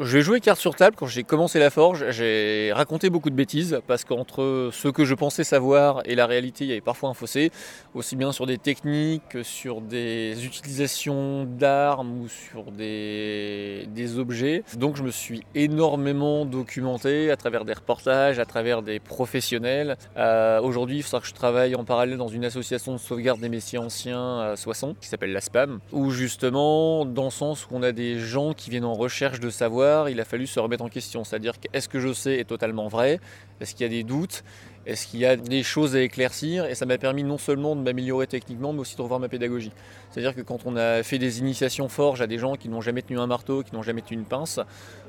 [0.00, 0.96] Je vais carte sur table.
[0.96, 5.14] Quand j'ai commencé la forge, j'ai raconté beaucoup de bêtises parce qu'entre ce que je
[5.14, 7.50] pensais savoir et la réalité, il y avait parfois un fossé,
[7.94, 13.86] aussi bien sur des techniques que sur des utilisations d'armes ou sur des,
[14.18, 14.62] objets.
[14.76, 19.96] Donc je me suis énormément documenté à travers des reportages, à travers des professionnels.
[20.16, 23.48] Euh, Aujourd'hui, il faudra que je travaille en parallèle dans une association de sauvegarde des
[23.48, 27.82] métiers anciens à Soissons qui s'appelle la SPAM, où justement, dans le sens où on
[27.82, 29.77] a des gens qui viennent en recherche de savoir,
[30.08, 31.24] il a fallu se remettre en question.
[31.24, 33.20] C'est-à-dire est-ce que je sais est totalement vrai?
[33.60, 34.44] Est-ce qu'il y a des doutes?
[34.86, 36.64] Est-ce qu'il y a des choses à éclaircir?
[36.64, 39.72] Et ça m'a permis non seulement de m'améliorer techniquement, mais aussi de revoir ma pédagogie.
[40.10, 43.02] C'est-à-dire que quand on a fait des initiations forges à des gens qui n'ont jamais
[43.02, 44.60] tenu un marteau, qui n'ont jamais tenu une pince,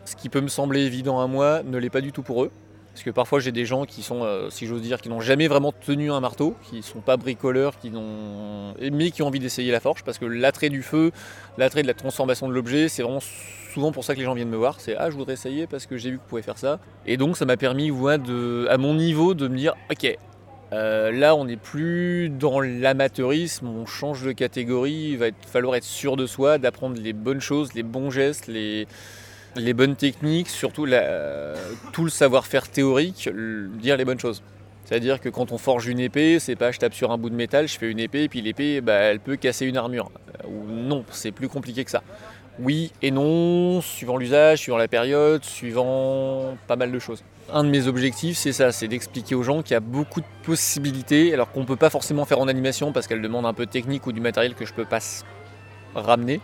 [0.06, 2.52] ce qui peut me sembler évident à moi ne l'est pas du tout pour eux.
[3.00, 5.48] Parce que parfois j'ai des gens qui sont, euh, si j'ose dire, qui n'ont jamais
[5.48, 7.94] vraiment tenu un marteau, qui ne sont pas bricoleurs, qui
[8.92, 11.14] mais qui ont envie d'essayer la forge, parce que l'attrait du feu,
[11.58, 13.22] l'attrait de la transformation de l'objet, c'est vraiment
[13.74, 14.82] souvent pour ça que les gens viennent me voir.
[14.82, 16.82] C'est ah je voudrais essayer parce que j'ai vu que vous pouvez faire ça.
[17.06, 20.18] Et donc ça m'a permis, de, à mon niveau, de me dire ok.
[20.74, 25.12] euh, là, on n'est plus dans l'amateurisme, on change de catégorie.
[25.12, 28.88] Il va falloir être sûr de soi, d'apprendre les bonnes choses, les bons gestes, les,
[29.56, 31.54] les bonnes techniques, surtout la-
[31.94, 33.30] tout le savoir-faire théorique,
[33.80, 34.42] dire les bonnes choses.
[34.86, 37.36] C'est-à-dire que quand on forge une épée, c'est pas je tape sur un bout de
[37.36, 40.10] métal, je fais une épée, et puis l'épée, bah, elle peut casser une armure.
[40.46, 42.02] Euh, non, c'est plus compliqué que ça.
[42.62, 47.24] Oui et non, suivant l'usage, suivant la période, suivant pas mal de choses.
[47.54, 50.26] Un de mes objectifs, c'est ça, c'est d'expliquer aux gens qu'il y a beaucoup de
[50.44, 53.72] possibilités, alors qu'on peut pas forcément faire en animation parce qu'elle demande un peu de
[53.72, 55.00] technique ou du matériel que je peux pas
[55.96, 56.42] ramener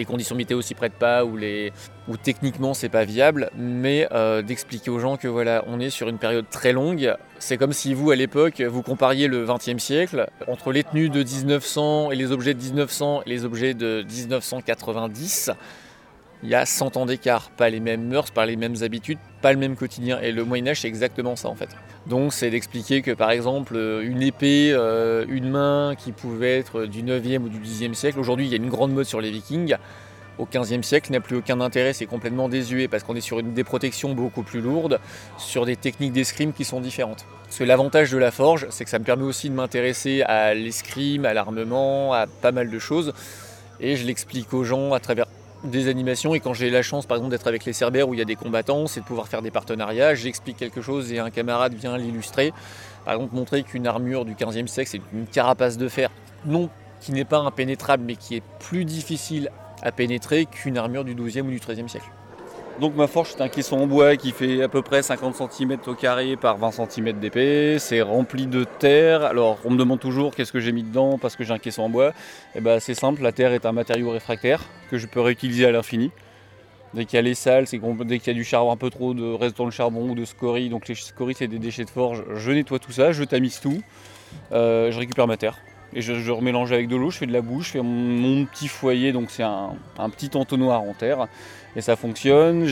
[0.00, 1.74] les conditions météo s'y prêtent pas ou, les,
[2.08, 6.08] ou techniquement c'est pas viable, mais euh, d'expliquer aux gens que voilà, on est sur
[6.08, 7.14] une période très longue.
[7.38, 11.22] C'est comme si vous à l'époque vous compariez le XXe siècle entre les tenues de
[11.22, 15.50] 1900 et les objets de 1900 et les objets de 1990.
[16.42, 19.52] Il y a 100 ans d'écart, pas les mêmes mœurs, pas les mêmes habitudes, pas
[19.52, 20.18] le même quotidien.
[20.20, 21.68] Et le Moyen Âge, c'est exactement ça en fait.
[22.06, 26.86] Donc c'est d'expliquer que par exemple euh, une épée, euh, une main qui pouvait être
[26.86, 29.30] du 9e ou du 10e siècle, aujourd'hui il y a une grande mode sur les
[29.30, 29.76] vikings,
[30.38, 33.52] au 15e siècle n'a plus aucun intérêt, c'est complètement désuet parce qu'on est sur une,
[33.52, 34.98] des protections beaucoup plus lourdes,
[35.36, 37.26] sur des techniques d'escrime qui sont différentes.
[37.44, 40.54] Parce que l'avantage de la forge, c'est que ça me permet aussi de m'intéresser à
[40.54, 43.12] l'escrime, à l'armement, à pas mal de choses.
[43.80, 45.26] Et je l'explique aux gens à travers
[45.64, 48.18] des animations et quand j'ai la chance par exemple d'être avec les Cerbères où il
[48.18, 51.30] y a des combattants, c'est de pouvoir faire des partenariats, j'explique quelque chose et un
[51.30, 52.52] camarade vient l'illustrer.
[53.04, 56.10] Par exemple montrer qu'une armure du 15e siècle c'est une carapace de fer,
[56.46, 59.50] non qui n'est pas impénétrable mais qui est plus difficile
[59.82, 62.10] à pénétrer qu'une armure du 12e ou du 13e siècle.
[62.80, 65.76] Donc ma forge c'est un caisson en bois qui fait à peu près 50 cm
[65.86, 67.78] au carré par 20 cm d'épée.
[67.78, 69.22] C'est rempli de terre.
[69.22, 71.82] Alors on me demande toujours qu'est-ce que j'ai mis dedans parce que j'ai un caisson
[71.82, 72.14] en bois.
[72.54, 75.72] Et ben c'est simple, la terre est un matériau réfractaire que je peux réutiliser à
[75.72, 76.10] l'infini.
[76.94, 78.88] Dès qu'il y a les salles, c'est dès qu'il y a du charbon, un peu
[78.88, 81.84] trop de reste dans le charbon ou de scories, donc les scories c'est des déchets
[81.84, 83.80] de forge, je nettoie tout ça, je tamise tout,
[84.52, 85.58] euh, je récupère ma terre.
[85.92, 88.44] Et je, remélange avec de l'eau, je fais de la boue, je fais mon, mon
[88.46, 91.26] petit foyer, donc c'est un, un petit entonnoir en terre,
[91.76, 92.66] et ça fonctionne.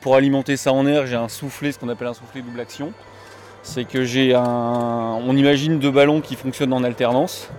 [0.00, 2.92] Pour alimenter ça en air, j'ai un soufflet, ce qu'on appelle un soufflet double action.
[3.62, 5.18] C'est que j'ai un.
[5.26, 7.50] On imagine deux ballons qui fonctionnent en alternance.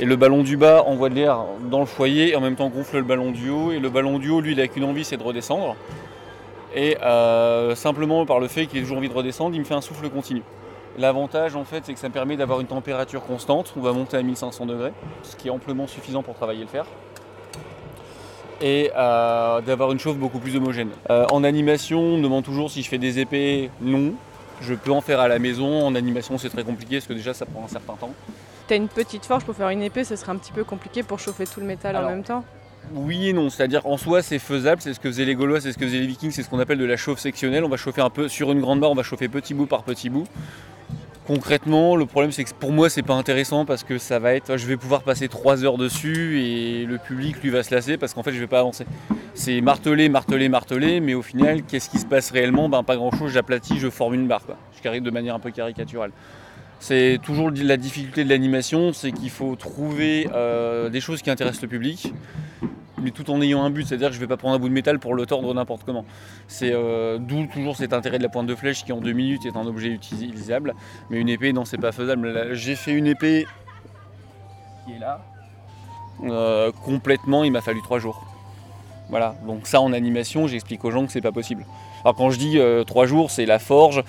[0.00, 2.68] Et le ballon du bas envoie de l'air dans le foyer et en même temps
[2.68, 3.70] gonfle le ballon du haut.
[3.70, 5.76] Et le ballon du haut, lui, il a qu'une envie, c'est de redescendre.
[6.74, 9.74] Et euh, simplement par le fait qu'il ait toujours envie de redescendre, il me fait
[9.74, 10.42] un souffle continu.
[10.98, 13.72] L'avantage en fait, c'est que ça me permet d'avoir une température constante.
[13.76, 16.86] On va monter à 1500 degrés, ce qui est amplement suffisant pour travailler le fer.
[18.62, 20.90] Et euh, d'avoir une chauffe beaucoup plus homogène.
[21.10, 23.70] Euh, en animation, on me demande toujours si je fais des épées.
[23.80, 24.14] Non.
[24.60, 25.84] Je peux en faire à la maison.
[25.84, 28.12] En animation, c'est très compliqué parce que déjà, ça prend un certain temps.
[28.68, 31.18] T'as une petite forge pour faire une épée, ce serait un petit peu compliqué pour
[31.18, 32.44] chauffer tout le métal Alors, en même temps.
[32.94, 35.72] Oui et non, c'est-à-dire en soi c'est faisable, c'est ce que faisaient les Gaulois, c'est
[35.72, 37.64] ce que faisaient les Vikings, c'est ce qu'on appelle de la chauffe sectionnelle.
[37.64, 39.82] On va chauffer un peu sur une grande barre, on va chauffer petit bout par
[39.82, 40.26] petit bout.
[41.34, 44.58] Concrètement, le problème c'est que pour moi c'est pas intéressant parce que ça va être,
[44.58, 48.12] je vais pouvoir passer 3 heures dessus et le public lui va se lasser parce
[48.12, 48.84] qu'en fait je vais pas avancer.
[49.32, 52.68] C'est marteler, marteler, marteler, mais au final qu'est-ce qui se passe réellement?
[52.68, 54.42] Ben pas grand chose, j'aplatis, je forme une barre.
[54.76, 56.10] Je carré de manière un peu caricaturale.
[56.80, 61.62] C'est toujours la difficulté de l'animation, c'est qu'il faut trouver euh, des choses qui intéressent
[61.62, 62.12] le public,
[63.02, 64.68] mais tout en ayant un but, c'est-à-dire que je ne vais pas prendre un bout
[64.68, 66.04] de métal pour le tordre n'importe comment.
[66.48, 69.44] C'est euh, d'où toujours cet intérêt de la pointe de flèche qui en deux minutes
[69.46, 70.74] est un objet utilisable,
[71.10, 72.54] mais une épée, non, c'est pas faisable.
[72.54, 73.46] J'ai fait une épée
[74.86, 75.20] qui est là,
[76.24, 78.24] Euh, complètement, il m'a fallu trois jours.
[79.08, 81.66] Voilà, donc ça en animation, j'explique aux gens que c'est pas possible.
[82.04, 84.02] Alors quand je dis euh, trois jours, c'est la forge,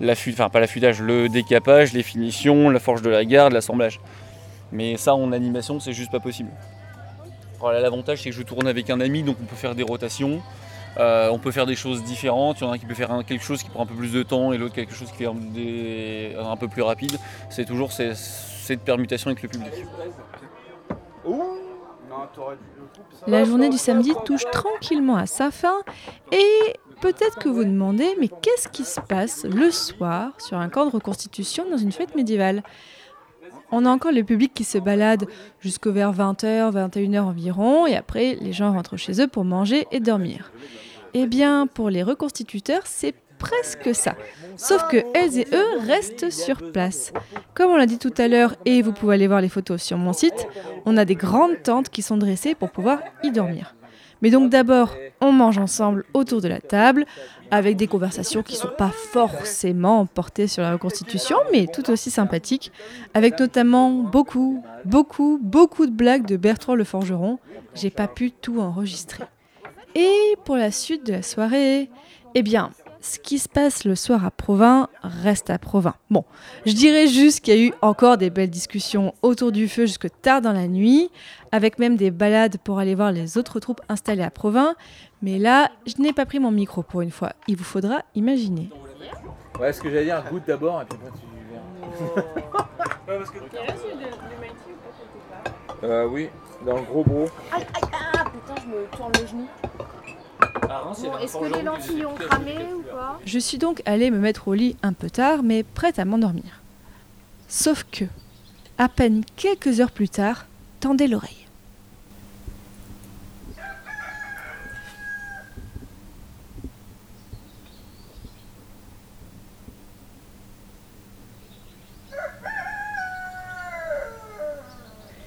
[0.00, 4.00] l'affu- enfin pas l'affûtage, le décapage, les finitions, la forge de la garde, l'assemblage.
[4.72, 6.50] Mais ça en animation, c'est juste pas possible.
[7.60, 10.40] Voilà, L'avantage, c'est que je tourne avec un ami, donc on peut faire des rotations.
[10.98, 12.60] Euh, on peut faire des choses différentes.
[12.60, 13.94] Il y en a un qui peut faire un- quelque chose qui prend un peu
[13.94, 17.16] plus de temps et l'autre quelque chose qui fait un, des- un peu plus rapide.
[17.48, 19.72] C'est toujours ces- cette permutation avec le public.
[23.26, 25.76] La journée du samedi touche tranquillement à sa fin
[26.32, 30.68] et peut-être que vous vous demandez mais qu'est-ce qui se passe le soir sur un
[30.68, 32.62] camp de reconstitution dans une fête médiévale?
[33.72, 35.26] On a encore le public qui se balade
[35.60, 40.00] jusqu'au vers 20h, 21h environ et après les gens rentrent chez eux pour manger et
[40.00, 40.52] dormir.
[41.14, 44.14] Eh bien pour les reconstituteurs c'est presque ça.
[44.56, 47.12] Sauf que elles et eux restent sur place.
[47.54, 49.96] Comme on l'a dit tout à l'heure, et vous pouvez aller voir les photos sur
[49.96, 50.46] mon site,
[50.84, 53.74] on a des grandes tentes qui sont dressées pour pouvoir y dormir.
[54.22, 57.06] Mais donc d'abord, on mange ensemble autour de la table,
[57.50, 62.10] avec des conversations qui ne sont pas forcément portées sur la reconstitution, mais tout aussi
[62.10, 62.70] sympathiques,
[63.14, 67.38] avec notamment beaucoup, beaucoup, beaucoup de blagues de Bertrand le Forgeron.
[67.74, 69.24] J'ai pas pu tout enregistrer.
[69.94, 71.90] Et pour la suite de la soirée,
[72.34, 72.70] eh bien,
[73.00, 75.94] ce qui se passe le soir à Provins reste à Provins.
[76.10, 76.24] Bon,
[76.66, 80.08] je dirais juste qu'il y a eu encore des belles discussions autour du feu jusque
[80.22, 81.10] tard dans la nuit,
[81.52, 84.74] avec même des balades pour aller voir les autres troupes installées à Provins.
[85.22, 87.32] Mais là, je n'ai pas pris mon micro pour une fois.
[87.48, 88.68] Il vous faudra imaginer.
[89.58, 91.62] Ouais, ce que j'allais dire, goûte d'abord et puis après tu viens.
[95.82, 96.28] Euh, oui,
[96.66, 97.24] dans le gros bro.
[97.52, 99.48] Aïe, aïe, ah, putain, je me tourne le genou.
[100.70, 103.18] Bon, est-ce que les lentilles ont cramé ou pas?
[103.26, 106.60] Je suis donc allée me mettre au lit un peu tard, mais prête à m'endormir.
[107.48, 108.04] Sauf que,
[108.78, 110.46] à peine quelques heures plus tard,
[110.78, 111.48] tendez l'oreille.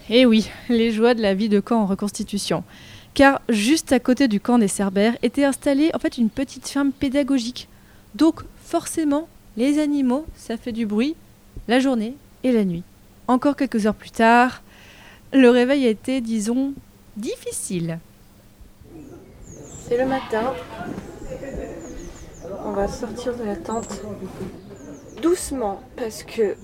[0.09, 2.63] Eh oui, les joies de la vie de camp en reconstitution.
[3.13, 6.91] Car juste à côté du camp des Cerbères était installée en fait une petite ferme
[6.91, 7.69] pédagogique.
[8.15, 11.15] Donc forcément, les animaux, ça fait du bruit
[11.67, 12.83] la journée et la nuit.
[13.27, 14.63] Encore quelques heures plus tard,
[15.31, 16.73] le réveil a été, disons,
[17.15, 17.99] difficile.
[19.87, 20.53] C'est le matin.
[22.65, 24.01] On va sortir de la tente
[25.21, 26.55] doucement parce que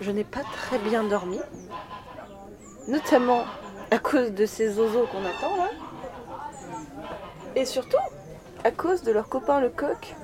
[0.00, 1.38] je n'ai pas très bien dormi.
[2.88, 3.44] Notamment
[3.94, 5.70] à cause de ces zozos qu'on attend là.
[7.54, 7.96] Et surtout
[8.64, 10.16] à cause de leur copain le coq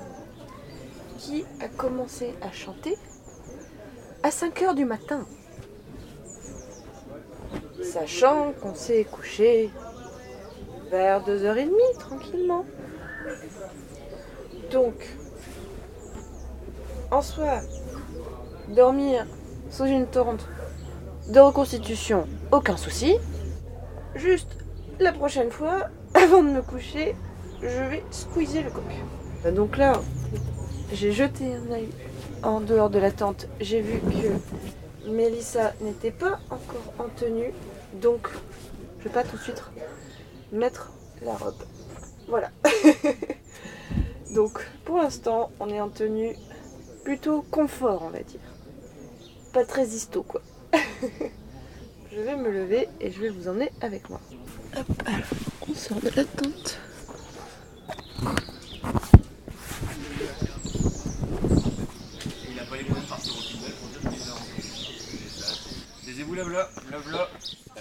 [1.19, 2.99] qui a commencé à chanter
[4.25, 5.25] à 5 heures du matin.
[7.81, 9.71] Sachant qu'on s'est couché
[10.91, 12.65] vers 2h30 tranquillement.
[14.73, 14.97] Donc,
[17.13, 17.61] en soi,
[18.67, 19.27] dormir
[19.71, 20.45] sous une tente
[21.29, 23.17] de reconstitution, aucun souci.
[24.15, 24.57] Juste,
[24.99, 27.15] la prochaine fois, avant de me coucher,
[27.63, 29.55] je vais squeezer le coq.
[29.55, 30.01] Donc là,
[30.93, 31.89] j'ai jeté un œil
[32.43, 33.47] en dehors de la tente.
[33.61, 37.53] J'ai vu que Mélissa n'était pas encore en tenue.
[37.95, 38.29] Donc,
[38.99, 39.63] je vais pas tout de suite
[40.53, 40.93] mettre
[41.23, 41.63] la robe.
[42.29, 42.51] Voilà.
[44.35, 46.35] donc, pour l'instant, on est en tenue
[47.05, 48.41] plutôt confort, on va dire.
[49.53, 50.43] Pas très histo, quoi.
[52.13, 54.21] je vais me lever et je vais vous emmener avec moi.
[54.77, 55.21] Hop, alors,
[55.69, 56.79] on sort de la tente.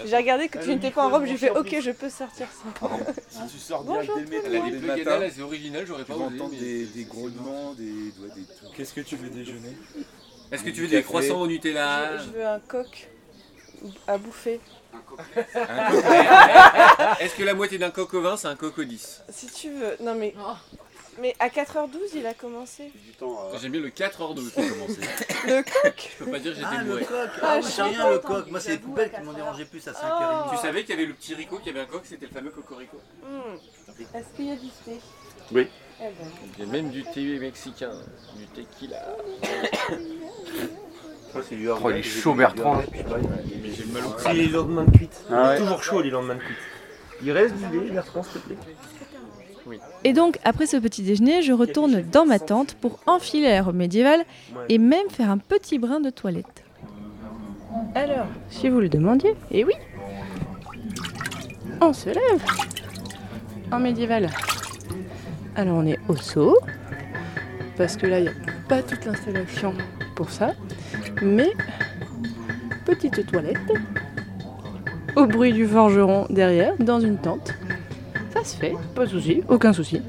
[0.06, 2.88] J'ai regardé que tu n'étais pas en robe, j'ai fait ok, je peux sortir ça.
[3.28, 5.84] Si tu sors Bonjour direct dès le dès Elle le est matin, plugin, c'est original,
[5.86, 6.14] j'aurais pas
[6.50, 8.72] mais- des, des grognements, des, des trucs.
[8.76, 9.76] Qu'est-ce que tu veux déjeuner
[10.50, 13.08] Est-ce que tu veux des croissants au Nutella Je veux un coq
[14.06, 14.60] à bouffer.
[17.20, 19.70] Est-ce que la moitié d'un coq au vin, c'est un coq au 10 Si tu
[19.70, 19.96] veux.
[20.00, 20.34] Non mais.
[21.20, 22.92] Mais à 4h12, il a commencé.
[23.60, 25.00] J'aime bien le 4h12 pour commencer.
[25.46, 27.04] Le coq Je peux pas dire que j'étais Ah, le bourré.
[27.04, 28.46] coq Ah, moi, j'ai rien, le coq.
[28.50, 30.50] Moi, c'est les poubelles qui m'ont dérangé plus à 5h30.
[30.50, 32.32] Tu savais qu'il y avait le petit Rico, qu'il y avait un coq, c'était le
[32.32, 32.98] fameux cocorico.
[33.22, 33.56] Hmm.
[34.16, 34.98] Est-ce qu'il y a du thé?
[35.52, 35.68] Oui.
[36.00, 36.12] Eh ben.
[36.58, 37.92] Il y a même du thé mexicain,
[38.36, 39.04] du tequila.
[41.34, 42.82] Oh, il est chaud, Bertrand.
[42.92, 45.24] Mais j'ai mal au C'est les lendemains de cuite.
[45.30, 45.48] Ah ouais.
[45.50, 46.56] Il est toujours chaud les lendemains de cuite.
[47.22, 48.56] Il reste du lait, Bertrand, s'il te plaît.
[50.04, 53.76] Et donc, après ce petit déjeuner, je retourne dans ma tente pour enfiler la robe
[53.76, 54.24] médiévale
[54.68, 56.64] et même faire un petit brin de toilette.
[57.94, 59.74] Alors, si vous le demandiez, eh oui,
[61.80, 62.44] on se lève
[63.70, 64.30] en médiéval.
[65.54, 66.58] Alors, on est au saut,
[67.76, 68.34] parce que là, il n'y a
[68.68, 69.74] pas toute l'installation
[70.16, 70.54] pour ça,
[71.22, 71.52] mais
[72.84, 73.58] petite toilette,
[75.16, 77.54] au bruit du forgeron derrière, dans une tente.
[78.32, 80.00] Ça se fait, pas de souci, aucun souci.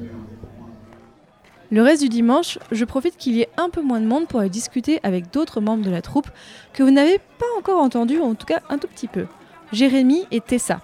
[1.71, 4.41] Le reste du dimanche, je profite qu'il y ait un peu moins de monde pour
[4.41, 6.27] aller discuter avec d'autres membres de la troupe
[6.73, 9.25] que vous n'avez pas encore entendus, en tout cas un tout petit peu.
[9.71, 10.81] Jérémy et Tessa.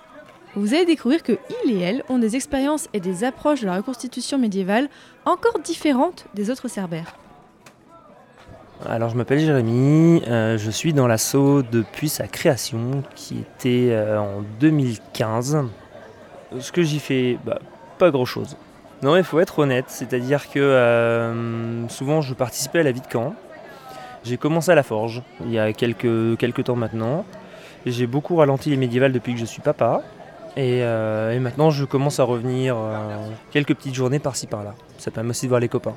[0.55, 3.75] Vous allez découvrir que il et elle ont des expériences et des approches de la
[3.75, 4.87] reconstitution médiévale
[5.25, 7.17] encore différentes des autres cerbères.
[8.85, 14.19] Alors je m'appelle Jérémy, euh, je suis dans l'assaut depuis sa création qui était euh,
[14.19, 15.65] en 2015.
[16.59, 17.59] Ce que j'y fais, bah,
[17.97, 18.55] pas grand chose.
[19.01, 23.07] Non il faut être honnête, c'est-à-dire que euh, souvent je participais à la vie de
[23.07, 23.33] camp.
[24.23, 27.25] J'ai commencé à la forge il y a quelques, temps maintenant.
[27.87, 30.03] J'ai beaucoup ralenti les médiévales depuis que je suis papa.
[30.55, 30.81] Et,
[31.39, 32.77] maintenant je commence à revenir
[33.51, 34.75] quelques petites journées par-ci par-là.
[34.97, 35.95] Ça permet aussi de voir les copains.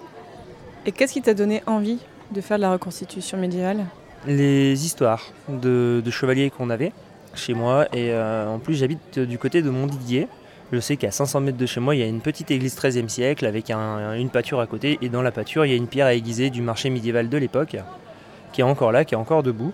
[0.87, 1.99] Et qu'est-ce qui t'a donné envie?
[2.33, 3.87] De faire de la reconstitution médiévale
[4.26, 6.93] les histoires de, chevaliers qu'on avait
[7.35, 7.87] chez moi.
[7.95, 10.28] Et euh, en plus, j'habite du côté de Montdidier.
[10.72, 13.09] Je sais qu'à 500 mètres de chez moi, il y a une petite église 13e
[13.09, 14.99] siècle avec un- une pâture à côté.
[15.01, 17.39] Et dans la pâture, il y a une pierre à aiguiser du marché médiéval de
[17.39, 17.76] l'époque,
[18.53, 19.72] qui est encore là, qui est encore debout.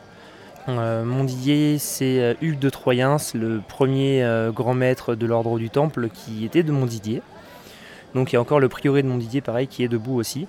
[0.69, 6.09] Euh, Montdidier, c'est euh, Hugues de Troyens, le premier grand maître de l'ordre du Temple
[6.09, 7.21] qui était de Montdidier.
[8.15, 10.47] Donc il y a encore le prieuré de Montdidier, pareil, qui est debout aussi.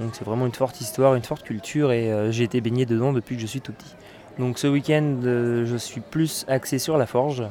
[0.00, 3.12] Donc c'est vraiment une forte histoire, une forte culture et euh, j'ai été baigné dedans
[3.12, 3.94] depuis que je suis tout petit.
[4.38, 7.42] Donc ce week-end, euh, je suis plus axé sur la forge.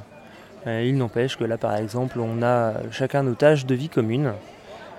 [0.65, 4.33] Euh, il n'empêche que là, par exemple, on a chacun nos tâches de vie communes.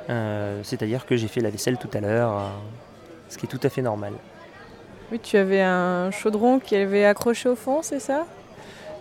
[0.08, 2.50] Euh, C'est-à-dire que j'ai fait la vaisselle tout à l'heure,
[3.28, 4.12] ce qui est tout à fait normal.
[5.10, 8.26] Oui, tu avais un chaudron qui avait accroché au fond, c'est ça?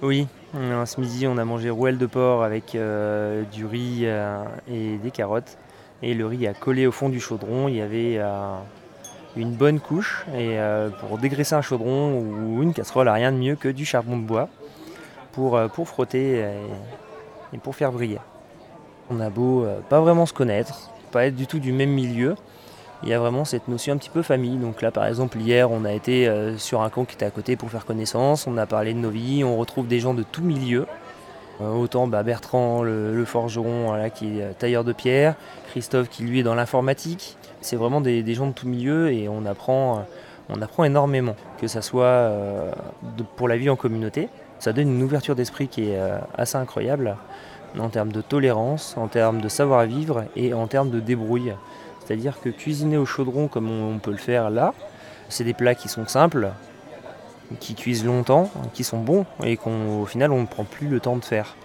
[0.02, 2.78] Oui, ce midi, on a mangé rouelle de porc avec
[3.54, 4.06] du riz
[4.68, 5.58] et des carottes.
[6.04, 7.68] Et le riz a collé au fond du chaudron.
[7.68, 8.56] Il y avait euh,
[9.36, 10.26] une bonne couche.
[10.34, 14.18] Et euh, pour dégraisser un chaudron ou une casserole, rien de mieux que du charbon
[14.18, 14.50] de bois
[15.32, 16.44] pour, euh, pour frotter
[17.54, 18.20] et, pour faire briller.
[19.10, 22.36] On a beau pas vraiment se connaître, pas être du tout du même milieu.
[23.04, 24.58] Il y a vraiment cette notion un petit peu famille.
[24.58, 27.58] Donc là, par exemple, hier, on a été sur un camp qui était à côté
[27.58, 28.48] pour faire connaissance.
[28.48, 29.44] On a parlé de nos vies.
[29.44, 30.86] On retrouve des gens de tout milieu.
[31.62, 35.36] Euh, autant bah, Bertrand, le, forgeron, qui est euh, tailleur de pierre.
[35.70, 37.38] Christophe, qui lui est dans l'informatique.
[37.62, 40.02] C'est vraiment des, gens de tout milieu et on apprend, euh,
[40.50, 41.36] on apprend énormément.
[41.60, 42.32] Que ça soit
[43.36, 44.30] pour la vie en communauté.
[44.60, 46.00] Ça donne une ouverture d'esprit qui est
[46.36, 47.16] assez incroyable
[47.80, 51.54] en termes de tolérance, en termes de savoir-vivre et en termes de débrouille.
[52.04, 54.74] C'est-à-dire que cuisiner au chaudron comme on peut le faire là,
[55.30, 56.50] c'est des plats qui sont simples,
[57.60, 61.18] qui cuisent longtemps, qui sont bons et qu'au final on ne prend plus le temps
[61.18, 61.56] de faire.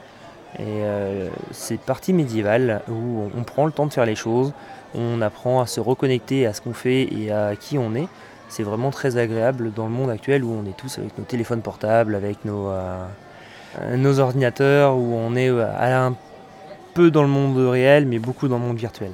[0.58, 4.54] Et euh, c'est partie médiévale où on, prend le temps de faire les choses,
[4.94, 8.08] on apprend à se reconnecter à ce qu'on fait et à qui on est.
[8.48, 11.60] C'est vraiment très agréable dans le monde actuel où on est tous avec nos téléphones
[11.60, 16.14] portables, avec nos, euh, ordinateurs, où on est euh, un
[16.94, 19.10] peu dans le monde réel mais beaucoup dans le monde virtuel.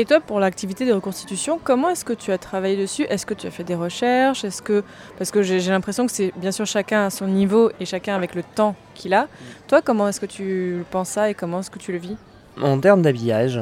[0.00, 3.02] Et toi, pour l'activité de reconstitution, comment est-ce que tu as travaillé dessus?
[3.08, 4.44] Est-ce que tu as fait des recherches?
[4.44, 4.84] Est-ce que
[5.18, 8.36] parce que j'ai l'impression que c'est bien sûr chacun à son niveau et chacun avec
[8.36, 9.26] le temps qu'il a.
[9.66, 12.16] Toi, comment est-ce que tu penses ça et comment est-ce que tu le vis?
[12.62, 13.60] En termes d'habillage,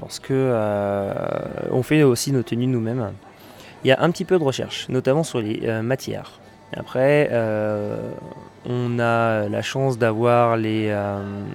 [0.00, 1.12] parce que euh,
[1.70, 3.12] on fait aussi nos tenues nous-mêmes,
[3.84, 6.40] il y a un petit peu de recherche, notamment sur les euh, matières.
[6.74, 8.10] Après, euh,
[8.64, 10.94] on a la chance d'avoir les,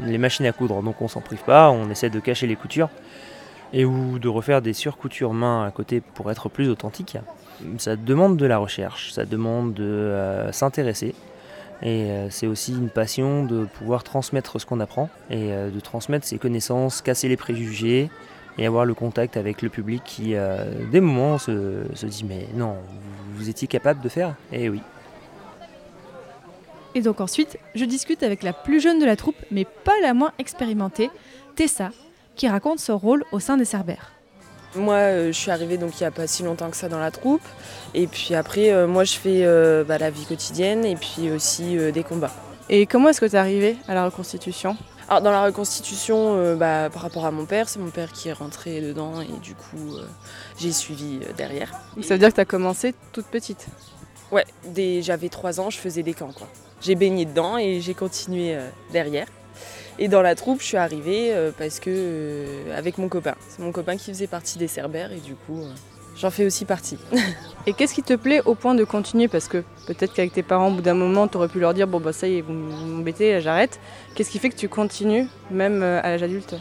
[0.05, 2.89] les machines à coudre, donc on s'en prive pas, on essaie de cacher les coutures
[3.73, 7.17] et ou de refaire des surcoutures main à côté pour être plus authentique.
[7.77, 11.15] Ça demande de la recherche, ça demande de euh, s'intéresser.
[11.81, 15.79] Et euh, c'est aussi une passion de pouvoir transmettre ce qu'on apprend et euh, de
[15.79, 18.09] transmettre ses connaissances, casser les préjugés
[18.57, 20.35] et avoir le contact avec le public qui,
[20.91, 24.35] des moments, se, se dit Mais non, vous, vous étiez capable de faire?
[24.51, 24.79] Eh oui.
[26.93, 30.13] Et donc ensuite, je discute avec la plus jeune de la troupe, mais pas la
[30.13, 31.09] moins expérimentée,
[31.55, 31.89] Tessa,
[32.35, 34.11] qui raconte son rôle au sein des Cerbères.
[34.75, 36.99] Moi, euh, je suis arrivée donc il n'y a pas si longtemps que ça dans
[36.99, 37.43] la troupe.
[37.93, 41.77] Et puis après, euh, moi, je fais euh, bah, la vie quotidienne et puis aussi
[41.77, 42.33] euh, des combats.
[42.69, 44.75] Et comment est-ce que tu es arrivé à la reconstitution?
[45.09, 48.29] Alors, dans la reconstitution, euh, bah, par rapport à mon père, c'est mon père qui
[48.29, 50.05] est rentré dedans et du coup, euh,
[50.57, 51.71] j'ai suivi euh, derrière.
[52.01, 53.67] Ça veut dire que tu as commencé toute petite?
[54.31, 56.31] Ouais, dès j'avais 3 ans, je faisais des camps.
[56.81, 59.27] J'ai baigné dedans et j'ai continué euh, derrière.
[59.99, 63.35] Et dans la troupe, je suis arrivée euh, parce que euh, avec mon copain.
[63.49, 65.69] C'est mon copain qui faisait partie des Cerbères et du coup, euh,
[66.17, 66.97] j'en fais aussi partie.
[67.65, 69.27] Et qu'est-ce qui te plaît au point de continuer?
[69.29, 71.87] Parce que peut-être qu'avec tes parents, au bout d'un moment, tu aurais pu leur dire
[71.87, 73.79] Bon, bah ça y est, vous m'embêtez, j'arrête.
[74.15, 76.55] Qu'est-ce qui fait que tu continues, même à l'âge adulte?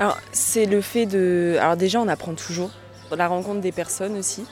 [0.00, 1.56] Alors, c'est le fait de.
[1.60, 2.70] Alors, déjà, on apprend toujours.
[3.16, 4.44] La rencontre des personnes aussi.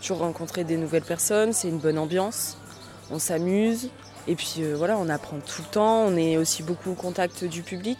[0.00, 2.58] Toujours rencontrer des nouvelles personnes, c'est une bonne ambiance.
[3.10, 3.90] On s'amuse.
[4.28, 6.02] Et puis euh, voilà, on apprend tout le temps.
[6.02, 7.98] On est aussi beaucoup au contact du public.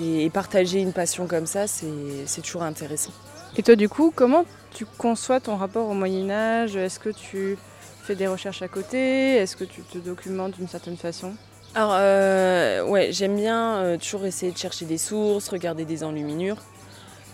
[0.00, 1.86] Et, partager une passion comme ça, c'est
[2.26, 3.12] c'est toujours intéressant.
[3.56, 6.76] Et toi, du coup, comment tu conçois ton rapport au Moyen-Âge?
[6.76, 7.56] Est-ce que tu
[8.02, 9.36] fais des recherches à côté?
[9.36, 11.34] Est-ce que tu te documentes d'une certaine façon?
[11.74, 16.58] Alors, euh, ouais, j'aime bien euh, toujours essayer de chercher des sources, regarder des enluminures.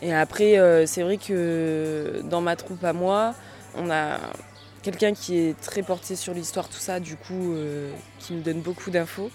[0.02, 3.34] Et après, c'est vrai que dans ma troupe à moi,
[3.74, 4.18] on a
[4.84, 8.60] quelqu'un qui est très porté sur l'histoire, tout ça, du coup, euh, qui me donne
[8.60, 9.30] beaucoup d'infos.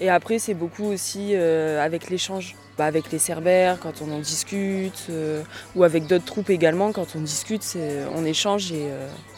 [0.00, 2.54] Et après, c'est beaucoup aussi euh, avec l'échange.
[2.78, 5.42] Bah, avec les Cerbères, quand on en discute, euh,
[5.74, 7.76] ou avec d'autres troupes également, quand on discute,
[8.14, 8.86] on échange et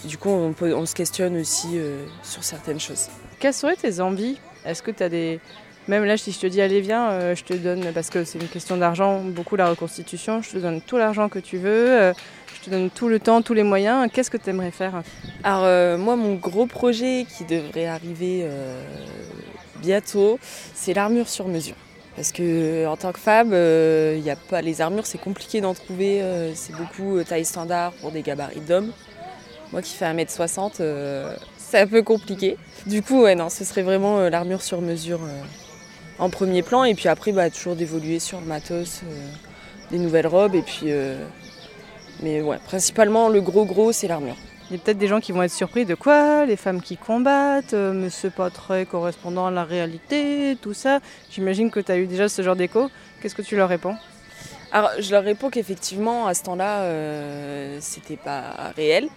[0.04, 1.80] du coup, on, peut- on se questionne aussi
[2.22, 3.08] sur certaines choses.
[3.40, 4.38] Quelles seraient tes envies?
[4.64, 5.40] Est-ce que tu as des.
[5.88, 8.46] Même là, si je te dis, allez, viens, je te donne, parce que c'est une
[8.46, 12.12] question d'argent, beaucoup la reconstitution, je te donne tout l'argent que tu veux,
[12.64, 15.02] te donne tout le temps, tous les moyens, qu'est-ce que tu aimerais faire
[15.44, 18.82] Alors euh, moi, mon gros projet qui devrait arriver euh,
[19.80, 20.38] bientôt,
[20.74, 21.74] c'est l'armure sur mesure.
[22.16, 25.74] Parce que en tant que femme, euh, y a pas les armures, c'est compliqué d'en
[25.74, 26.20] trouver.
[26.22, 28.92] euh, c'est beaucoup euh, taille standard pour des gabarits d'hommes.
[29.72, 32.58] Moi qui fais 1m60, euh, c'est un peu compliqué.
[32.86, 35.42] Du coup, non, ce serait vraiment euh, l'armure sur mesure euh,
[36.18, 36.84] en premier plan.
[36.84, 39.26] Et puis après, bah, toujours d'évoluer sur le matos, euh,
[39.90, 40.54] des nouvelles robes.
[40.54, 41.16] Et puis, euh,
[42.22, 44.36] mais ouais, principalement le gros gros, c'est l'armure.
[44.70, 46.96] Il y a peut-être des gens qui vont être surpris de quoi Les femmes qui
[46.96, 51.00] combattent, euh, mais c'est pas très correspondant à la réalité, tout ça.
[51.30, 52.88] J'imagine que tu as eu déjà ce genre d'écho.
[53.20, 53.96] Qu'est-ce que tu leur réponds?
[54.74, 59.10] Alors, je leur réponds qu'effectivement, à ce temps-là, euh, c'était pas réel,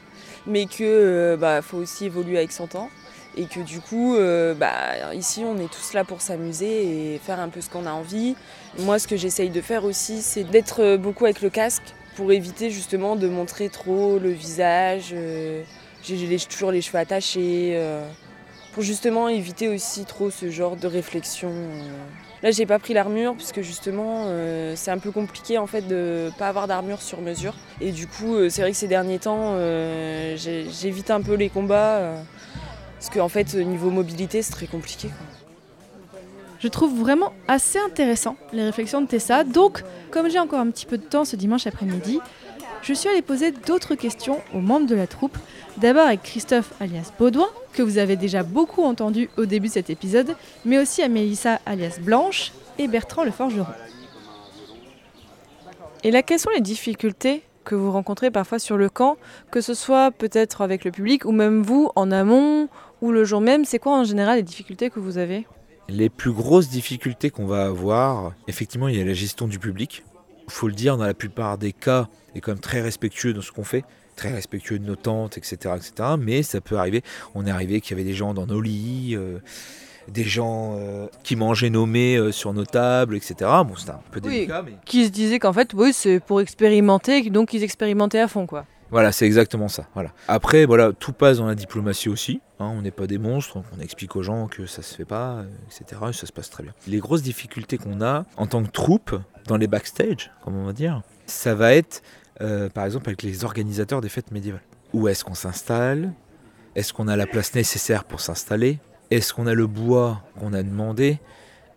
[0.46, 2.90] mais que euh, bah, faut aussi évoluer avec son temps.
[3.38, 7.40] Et que du coup, euh, bah, ici, on est tous là pour s'amuser et faire
[7.40, 8.36] un peu ce qu'on a envie.
[8.80, 12.70] Moi, ce que j'essaye de faire aussi, c'est d'être beaucoup avec le casque pour éviter
[12.70, 15.12] justement de montrer trop le visage.
[15.14, 15.64] euh,
[16.04, 17.74] J'ai toujours les cheveux attachés.
[17.76, 18.08] euh,
[18.74, 21.50] pour justement éviter aussi trop ce genre de réflexion.
[21.50, 21.90] euh.
[22.44, 24.28] Là, j'ai pas pris l'armure puisque justement,
[24.76, 27.56] c'est un peu compliqué en fait de pas avoir d'armure sur mesure.
[27.82, 29.58] Et du coup, c'est vrai que ces derniers temps,
[30.36, 32.16] j'évite un peu les combats
[33.06, 35.10] parce qu'en fait, euh, niveau mobilité, c'est très compliqué.
[36.66, 39.44] Je trouve vraiment assez intéressant les réflexions de Tessa.
[39.44, 42.20] Donc, comme j'ai encore un petit peu de temps ce dimanche après-midi,
[42.82, 45.38] je suis allée poser d'autres questions aux membres de la troupe.
[45.78, 49.92] D'abord avec Christophe alias Baudouin, que vous avez déjà beaucoup entendu au début de cet
[49.92, 50.36] épisode,
[50.66, 53.68] mais aussi à Mélissa alias Blanche et Bertrand le forgeron.
[56.04, 59.18] Et là, quelles sont les difficultés que vous rencontrez parfois sur le camp,
[59.52, 62.70] que ce soit peut-être avec le public ou même vous en amont
[63.04, 63.66] ou le jour même?
[63.66, 65.46] C'est quoi en général les difficultés que vous avez?
[65.88, 70.04] Les plus grosses difficultés qu'on va avoir, effectivement, il y a la gestion du public.
[70.48, 73.42] Il faut le dire, dans la plupart des cas, est quand même très respectueux de
[73.42, 73.84] ce qu'on fait,
[74.16, 76.10] très respectueux de nos tentes, etc., etc.
[76.20, 77.04] Mais ça peut arriver.
[77.36, 79.40] On est arrivé qu'il y avait des gens dans nos lits, euh,
[80.08, 83.36] des gens euh, qui mangeaient nos mets euh, sur nos tables, etc.
[83.42, 87.30] Bon, c'était un peu délicat, mais Qui se disaient qu'en fait, oui, c'est pour expérimenter,
[87.30, 88.66] donc ils expérimentaient à fond, quoi.
[88.96, 89.90] Voilà, c'est exactement ça.
[89.94, 90.12] Voilà.
[90.30, 92.40] Après, voilà, tout passe dans la diplomatie aussi.
[92.62, 95.44] hein, on n'est pas des monstres, on explique aux gens que ça se fait pas,
[95.68, 96.02] etc.
[96.12, 96.72] Et ça se passe très bien.
[96.88, 99.14] Les grosses difficultés qu'on a en tant que troupe,
[99.48, 102.04] dans les backstage, comme on va dire, ça va être,
[102.40, 104.64] euh, par exemple, avec les organisateurs des fêtes médiévales.
[104.94, 106.14] Où est-ce qu'on s'installe?
[106.76, 108.80] Est-ce qu'on a la place nécessaire pour s'installer?
[109.12, 111.20] Est-ce qu'on a le bois qu'on a demandé?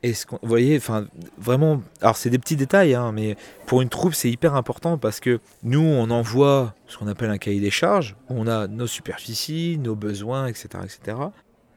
[0.03, 1.07] Est-ce qu'on, vous voyez, enfin,
[1.39, 3.37] vraiment, alors c'est des petits détails, hein, mais
[3.67, 7.39] pour une troupe c'est hyper important parce que nous on envoie ce qu'on appelle un
[7.39, 11.19] cahier des charges, où on a nos superficies, nos besoins, etc., etc.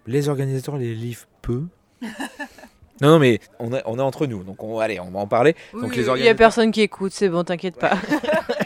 [0.08, 1.64] Les organisateurs les livrent peu.
[3.02, 5.28] non, non, mais on est, on est entre nous, donc on, allez, on va en
[5.28, 5.56] parler.
[5.74, 7.94] donc les il y a organisateurs- personne qui écoute, c'est bon, t'inquiète pas.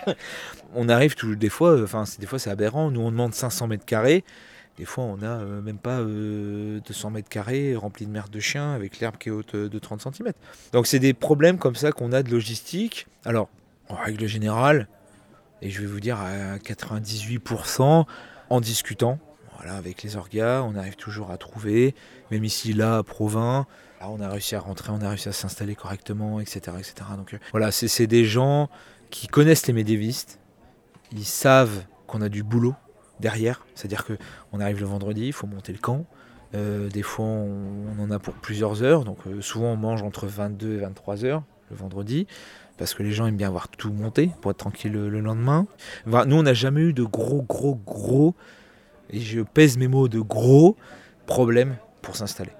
[0.75, 2.91] on arrive tout, des fois, enfin des fois c'est aberrant.
[2.91, 4.23] Nous on demande 500 mètres carrés,
[4.77, 8.39] des fois on a euh, même pas euh, 200 mètres carrés remplis de merde de
[8.39, 10.33] chien avec l'herbe qui est haute euh, de 30 cm.
[10.73, 13.07] Donc c'est des problèmes comme ça qu'on a de logistique.
[13.23, 13.49] Alors
[13.89, 14.87] en règle générale,
[15.61, 18.05] et je vais vous dire à 98%
[18.49, 19.19] en discutant.
[19.57, 21.95] Voilà, avec les orgas, on arrive toujours à trouver,
[22.29, 23.65] même ici, là, à Provins,
[24.01, 26.77] on a réussi à rentrer, on a réussi à s'installer correctement, etc.
[26.77, 26.93] etc.
[27.17, 28.69] Donc euh, voilà, c'est des gens
[29.09, 30.39] qui connaissent les médiévistes,
[31.11, 32.75] ils savent qu'on a du boulot
[33.19, 34.17] derrière, c'est-à-dire que
[34.55, 36.05] on arrive le vendredi, il faut monter le camp.
[36.53, 40.27] Euh, des fois, on, en a pour plusieurs heures, donc euh, souvent on mange entre
[40.27, 42.27] 22 et 23 heures le vendredi,
[42.77, 45.65] parce que les gens aiment bien voir tout monter pour être tranquille le, le lendemain.
[46.05, 48.35] Nous, on n'a jamais eu de gros, gros, gros,
[49.09, 50.77] et je pèse mes mots de gros
[51.25, 52.51] problèmes pour s'installer.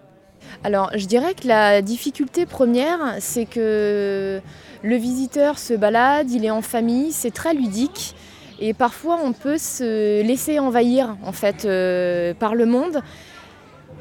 [0.63, 4.41] Alors, je dirais que la difficulté première, c'est que
[4.83, 8.15] le visiteur se balade, il est en famille, c'est très ludique.
[8.59, 13.01] Et parfois, on peut se laisser envahir en fait euh, par le monde.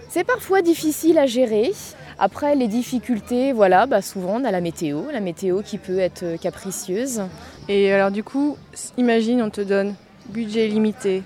[0.09, 1.72] C'est parfois difficile à gérer.
[2.18, 6.22] Après, les difficultés, voilà, bah, souvent on a la météo, la météo qui peut être
[6.22, 7.22] euh, capricieuse.
[7.68, 8.57] Et alors du coup,
[8.96, 9.94] imagine on te donne
[10.28, 11.24] budget illimité,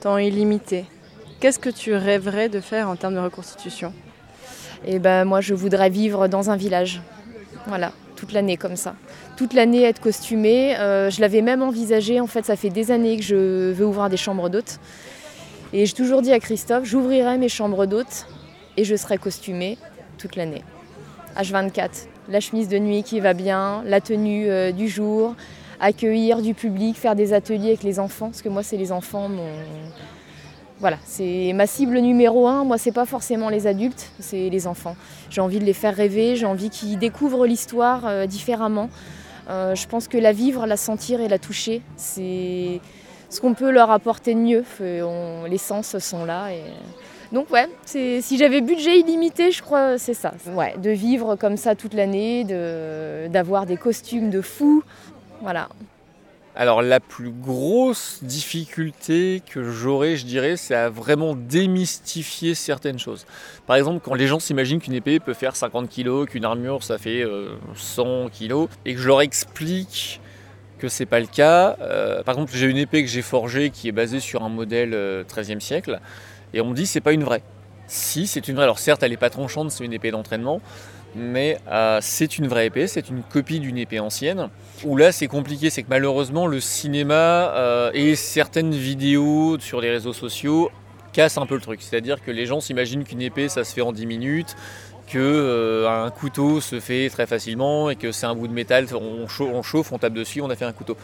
[0.00, 0.84] temps illimité.
[1.40, 3.92] Qu'est-ce que tu rêverais de faire en termes de reconstitution?
[4.86, 7.02] Et ben moi je voudrais vivre dans un village.
[7.66, 8.94] Voilà, toute l'année comme ça.
[9.38, 10.76] Toute l'année être costumée.
[10.78, 14.08] Euh, je l'avais même envisagé, en fait ça fait des années que je veux ouvrir
[14.08, 14.80] des chambres d'hôtes.
[15.72, 18.26] Et j'ai toujours dit à Christophe, j'ouvrirai mes chambres d'hôtes
[18.76, 19.78] et je serai costumée
[20.18, 20.64] toute l'année.
[21.36, 25.36] H24, la chemise de nuit qui va bien, la tenue euh, du jour,
[25.78, 29.28] accueillir du public, faire des ateliers avec les enfants, parce que moi c'est les enfants
[29.28, 29.52] mon...
[30.80, 32.62] Voilà, c'est ma cible numéro un.
[32.62, 34.94] Moi, c'est pas forcément les adultes, c'est les enfants.
[35.28, 38.88] J'ai envie de les faire rêver, j'ai envie qu'ils découvrent l'histoire euh, différemment.
[39.48, 42.80] Euh, je pense que la vivre, la sentir et la toucher, c'est
[43.30, 44.64] ce qu'on peut leur apporter de mieux.
[45.48, 46.48] Les sens sont là.
[47.32, 50.32] Donc ouais, si j'avais budget illimité, je crois c'est ça.
[50.54, 52.44] Ouais, de vivre comme ça toute l'année,
[53.30, 54.82] d'avoir des costumes de fous.
[55.42, 55.68] Voilà.
[56.60, 63.26] Alors la plus grosse difficulté que j'aurais, je dirais, c'est à vraiment démystifier certaines choses.
[63.68, 66.98] Par exemple, quand les gens s'imaginent qu'une épée peut faire 50 kg, qu'une armure ça
[66.98, 70.20] fait euh, 100 kg, et que je leur explique
[70.80, 71.76] que c'est pas le cas.
[71.80, 74.94] Euh, par exemple, j'ai une épée que j'ai forgée qui est basée sur un modèle
[74.94, 76.00] euh, 13e siècle,
[76.54, 77.44] et on me dit c'est pas une vraie.
[77.86, 78.64] Si, c'est une vraie.
[78.64, 80.60] Alors certes, elle n'est pas tranchante, c'est une épée d'entraînement,
[81.14, 84.48] mais euh, c'est une vraie épée, c'est une copie d'une épée ancienne.
[84.84, 89.90] Où là, c'est compliqué, c'est que malheureusement, le cinéma euh, et certaines vidéos sur les
[89.90, 90.70] réseaux sociaux
[91.12, 91.82] cassent un peu le truc.
[91.82, 94.56] C'est-à-dire que les gens s'imaginent qu'une épée, ça se fait en 10 minutes,
[95.08, 98.86] que euh, un couteau se fait très facilement et que c'est un bout de métal,
[98.94, 100.96] on chauffe, on chauffe, on tape dessus, on a fait un couteau.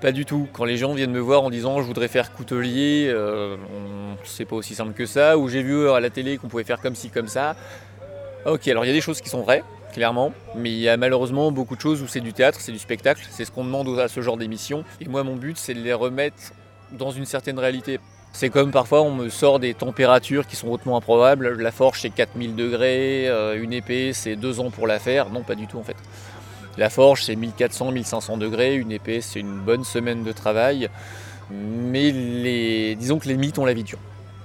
[0.00, 0.46] Pas du tout.
[0.52, 3.56] Quand les gens viennent me voir en disant je voudrais faire coutelier, euh,
[4.24, 5.38] c'est pas aussi simple que ça.
[5.38, 7.56] Ou j'ai vu à la télé qu'on pouvait faire comme ci, comme ça.
[8.46, 10.96] Ok, alors il y a des choses qui sont vraies, clairement, mais il y a
[10.96, 13.98] malheureusement beaucoup de choses où c'est du théâtre, c'est du spectacle, c'est ce qu'on demande
[13.98, 14.84] à ce genre d'émission.
[15.00, 16.52] Et moi, mon but, c'est de les remettre
[16.92, 17.98] dans une certaine réalité.
[18.32, 21.60] C'est comme parfois on me sort des températures qui sont hautement improbables.
[21.60, 25.30] La forge c'est 4000 degrés, euh, une épée c'est deux ans pour la faire.
[25.30, 25.96] Non, pas du tout en fait.
[26.76, 30.90] La forge c'est 1400, 1500 degrés, une épée c'est une bonne semaine de travail.
[31.50, 34.00] Mais les, disons que les mythes ont la vie dure.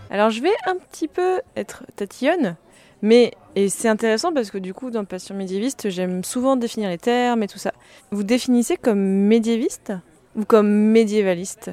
[0.09, 2.55] Alors je vais un petit peu être tatillonne,
[3.01, 6.97] mais et c'est intéressant parce que du coup dans Passion médiéviste j'aime souvent définir les
[6.97, 7.73] termes et tout ça.
[8.11, 9.93] Vous définissez comme médiéviste
[10.35, 11.71] ou comme médiévaliste?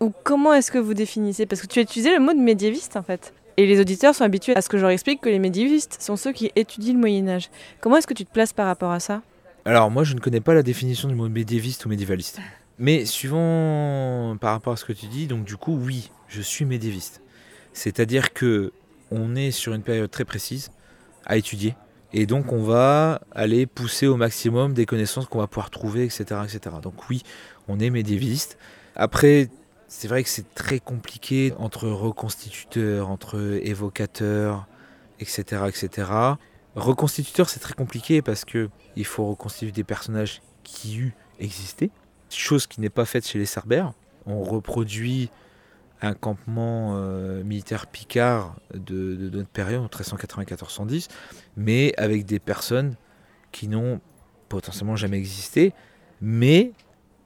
[0.00, 1.46] Ou comment est-ce que vous définissez?
[1.46, 3.32] Parce que tu as utilisé le mot de médiéviste en fait.
[3.56, 6.16] Et les auditeurs sont habitués à ce que je leur explique que les médiévistes sont
[6.16, 7.48] ceux qui étudient le Moyen Âge.
[7.80, 9.22] Comment est-ce que tu te places par rapport à ça?
[9.64, 12.40] Alors moi je ne connais pas la définition du mot médiéviste ou médiévaliste.
[12.78, 16.66] Mais suivant par rapport à ce que tu dis, donc du coup oui, je suis
[16.66, 17.22] médiéviste.
[17.72, 18.72] C'est-à-dire que
[19.10, 20.70] on est sur une période très précise
[21.26, 21.74] à étudier.
[22.12, 26.40] Et donc on va aller pousser au maximum des connaissances qu'on va pouvoir trouver, etc.,
[26.44, 26.76] etc.
[26.82, 27.22] Donc oui,
[27.68, 28.58] on est médiéviste.
[28.94, 29.50] Après,
[29.88, 34.66] c'est vrai que c'est très compliqué entre reconstituteurs, entre évocateurs,
[35.20, 36.10] etc., etc.
[36.74, 41.90] Reconstituteur, c'est très compliqué parce que il faut reconstituer des personnages qui eut existé,
[42.30, 43.92] chose qui n'est pas faite chez les Cerbères.
[44.26, 45.30] On reproduit
[46.02, 51.08] un campement euh, militaire picard de, notre période, en 1394-110,
[51.56, 52.94] mais avec des personnes
[53.52, 54.00] qui n'ont
[54.48, 55.72] potentiellement jamais existé,
[56.20, 56.72] mais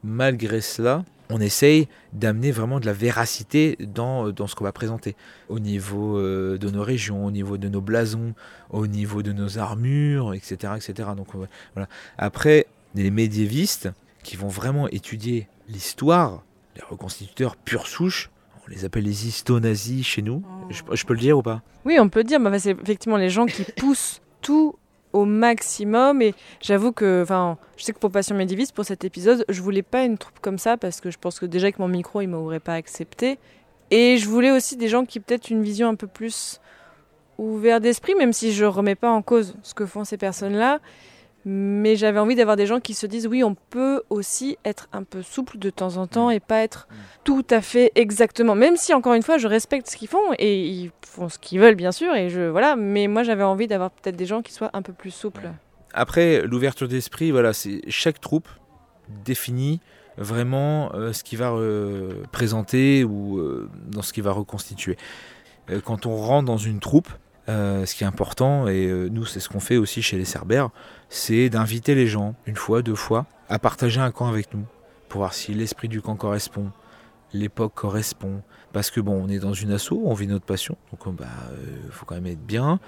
[0.03, 5.15] malgré cela, on essaye d'amener vraiment de la véracité dans, dans ce qu'on va présenter,
[5.49, 8.35] au niveau euh, de nos régions, au niveau de nos blasons,
[8.71, 10.75] au niveau de nos armures, etc.
[10.77, 11.11] etc.
[11.17, 11.89] Donc, euh, voilà.
[12.19, 13.91] Après, les médiévistes
[14.23, 16.43] qui vont vraiment étudier l'histoire,
[16.77, 18.31] les reconstituteurs pure souche,
[18.71, 21.63] les appelle les histo-nazis chez nous, je, je peux le dire ou pas?
[21.85, 24.77] Oui, on peut dire, bah, c'est effectivement les gens qui poussent tout
[25.13, 26.23] au maximum.
[26.23, 29.83] Et j'avoue que, enfin, je sais que pour Passion Médiéviste, pour cet épisode, je voulais
[29.83, 32.29] pas une troupe comme ça parce que je pense que déjà que mon micro, il
[32.29, 33.39] m'aurait pas accepté.
[33.91, 36.61] Et je voulais aussi des gens qui peut-être une vision un peu plus
[37.39, 40.79] ouverte d'esprit, même si je remets pas en cause ce que font ces personnes-là.
[41.47, 45.05] Mais j'avais envie d'avoir des gens qui se disent oui, on peut aussi être un
[45.05, 46.87] peu souple de temps en temps et pas être
[47.25, 48.55] tout à fait exactement.
[48.55, 51.61] Même si encore une fois, je respecte ce qu'ils font et ils font ce qu'ils
[51.61, 52.77] veulent bien sûr et je voilà.
[52.77, 55.51] Mais moi, j'avais envie d'avoir peut-être des gens qui soient un peu plus souples.
[55.93, 58.49] Après, l'ouverture d'esprit, voilà, c'est chaque troupe
[59.25, 59.81] définit
[60.17, 64.97] vraiment euh, ce qu'il va euh, présenter ou euh, dans ce qu'il va reconstituer.
[65.85, 67.09] Quand on rentre dans une troupe,
[67.51, 70.25] euh, ce qui est important, et euh, nous c'est ce qu'on fait aussi chez les
[70.25, 70.71] Cerbères,
[71.09, 74.65] c'est d'inviter les gens, une fois, deux fois, à partager un camp avec nous,
[75.09, 76.71] pour voir si l'esprit du camp correspond,
[77.33, 78.43] l'époque correspond.
[78.73, 81.27] Parce que bon, on est dans une asso, on vit notre passion, donc euh, bah,
[81.91, 82.79] faut quand même être bien.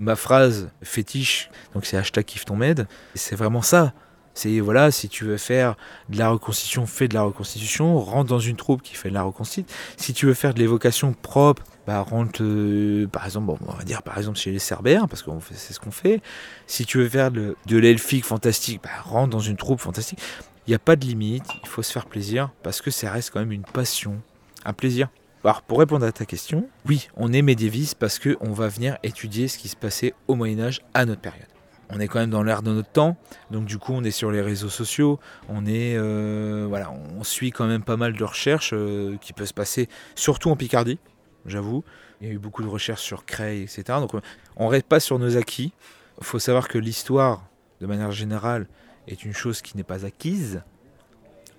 [0.00, 3.92] Ma phrase fétiche, donc c'est hashtag kiffe ton med, c'est vraiment ça.
[4.36, 5.76] C'est voilà, si tu veux faire
[6.10, 9.22] de la reconstitution, fais de la reconstitution, rentre dans une troupe qui fait de la
[9.22, 9.74] reconstitution.
[9.96, 14.02] Si tu veux faire de l'évocation propre, bah rentre euh, par exemple, on va dire
[14.02, 16.20] par exemple chez les Cerbères, parce que c'est ce qu'on fait.
[16.66, 20.18] Si tu veux faire de, de l'elfique fantastique, bah rentre dans une troupe fantastique.
[20.66, 23.30] Il n'y a pas de limite, il faut se faire plaisir, parce que ça reste
[23.30, 24.20] quand même une passion,
[24.66, 25.08] un plaisir.
[25.44, 29.48] Alors pour répondre à ta question, oui, on est médiéviste parce qu'on va venir étudier
[29.48, 31.55] ce qui se passait au Moyen Âge à notre période
[31.90, 33.16] on est quand même dans l'ère de notre temps,
[33.50, 37.50] donc du coup on est sur les réseaux sociaux, on est euh, voilà, on suit
[37.50, 40.98] quand même pas mal de recherches euh, qui peuvent se passer, surtout en Picardie,
[41.46, 41.84] j'avoue.
[42.20, 43.84] Il y a eu beaucoup de recherches sur Creil, etc.
[44.00, 44.12] Donc
[44.56, 45.72] on reste pas sur nos acquis.
[46.18, 47.44] Il faut savoir que l'histoire,
[47.80, 48.66] de manière générale,
[49.06, 50.62] est une chose qui n'est pas acquise.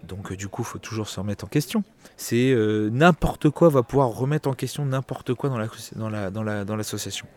[0.04, 1.84] Donc du coup, il faut toujours se remettre en question.
[2.18, 7.28] C'est euh, n'importe quoi va pouvoir remettre en question n'importe quoi dans l'association.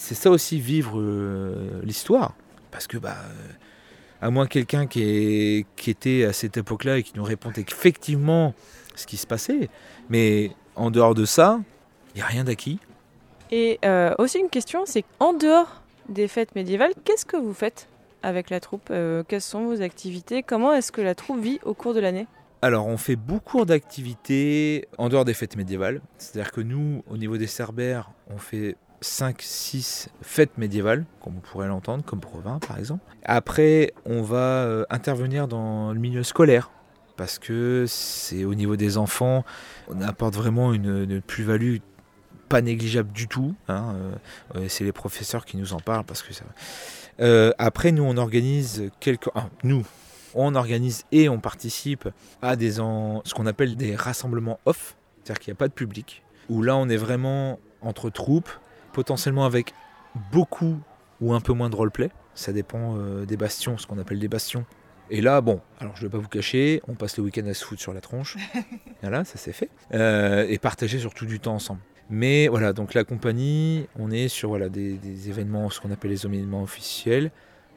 [0.00, 2.34] C'est ça aussi vivre euh, l'histoire.
[2.70, 3.52] Parce que, bah, euh,
[4.22, 8.54] à moins quelqu'un qui, qui était à cette époque-là et qui nous répondait effectivement
[8.96, 9.68] ce qui se passait,
[10.08, 11.60] mais en dehors de ça,
[12.14, 12.78] il n'y a rien d'acquis.
[13.50, 17.86] Et euh, aussi une question, c'est en dehors des fêtes médiévales, qu'est-ce que vous faites
[18.22, 18.92] avec la troupe
[19.28, 20.42] Quelles sont vos activités?
[20.42, 22.26] Comment est-ce que la troupe vit au cours de l'année?
[22.62, 26.00] Alors, on fait beaucoup d'activités en dehors des fêtes médiévales.
[26.18, 31.68] C'est-à-dire que nous, au niveau des Cerbères, on fait 5-6 fêtes médiévales, comme on pourrait
[31.68, 33.02] l'entendre, comme Provins par exemple.
[33.24, 36.70] Après, on va euh, intervenir dans le milieu scolaire,
[37.16, 39.44] parce que c'est au niveau des enfants,
[39.88, 41.76] on apporte vraiment une, plus-value
[42.48, 43.54] pas négligeable du tout.
[43.68, 43.94] Hein,
[44.56, 46.32] euh, c'est les professeurs qui nous en parlent parce que.
[47.20, 49.28] Euh, après, nous on organise quelques.
[49.34, 49.84] Ah, nous,
[50.34, 52.08] on organise et on participe
[52.42, 56.22] à des ce qu'on appelle des rassemblements off, c'est-à-dire qu'il n'y a pas de public.
[56.48, 58.50] Où là, on est vraiment entre troupes
[58.92, 59.74] potentiellement avec
[60.32, 60.78] beaucoup
[61.20, 62.10] ou un peu moins de roleplay.
[62.34, 64.64] Ça dépend euh, des bastions, ce qu'on appelle des bastions.
[65.10, 67.54] Et là, bon, alors je ne vais pas vous cacher, on passe le week-end à
[67.54, 68.36] se foutre sur la tronche.
[69.02, 69.68] voilà, ça c'est fait.
[69.92, 71.80] Euh, et partager surtout du temps ensemble.
[72.10, 76.26] Mais voilà, donc la compagnie, on est sur voilà, des, événements, ce qu'on appelle les
[76.26, 77.30] événements officiels,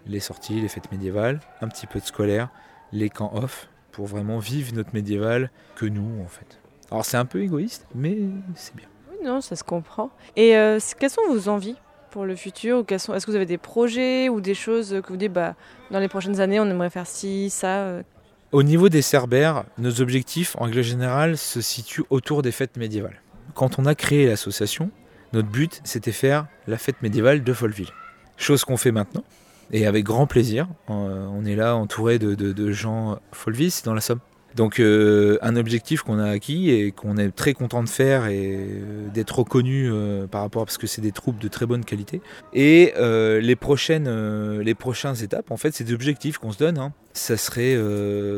[0.05, 2.49] les sorties, les fêtes médiévales, un petit peu de scolaire,
[2.91, 6.59] les camps off, pour vraiment vivre notre médiéval que nous en fait.
[6.91, 8.18] Alors c'est un peu égoïste, mais
[8.55, 8.88] c'est bien
[9.24, 10.09] non, ça se comprend.
[10.36, 11.76] Et euh, quelles sont vos envies
[12.11, 15.34] pour le futur Est-ce que vous avez des projets ou des choses que vous dites,
[15.34, 15.55] bah,
[15.91, 18.03] dans les prochaines années, on aimerait faire ci, ça euh?
[18.51, 23.19] Au niveau des Cerbères, nos objectifs, en règle générale, se situent autour des fêtes médiévales.
[23.55, 24.91] Quand on a créé l'association,
[25.32, 27.89] notre but, c'était faire la fête médiévale de Folleville.
[28.38, 29.24] Chose qu'on fait maintenant,
[29.71, 30.67] et avec grand plaisir.
[30.88, 33.17] On est là entouré de, de gens.
[33.32, 34.19] Folleville, c'est dans la Somme.
[34.56, 38.56] Donc euh, un objectif qu'on a acquis et qu'on est très content de faire et
[38.56, 42.22] euh, d'être reconnu euh, par rapport parce que c'est des troupes de très bonne qualité.
[42.54, 46.78] Et les prochaines, les prochaines étapes, en fait, c'est des objectifs qu'on se donne.
[46.78, 46.93] Hein.
[47.14, 47.78] Ça serait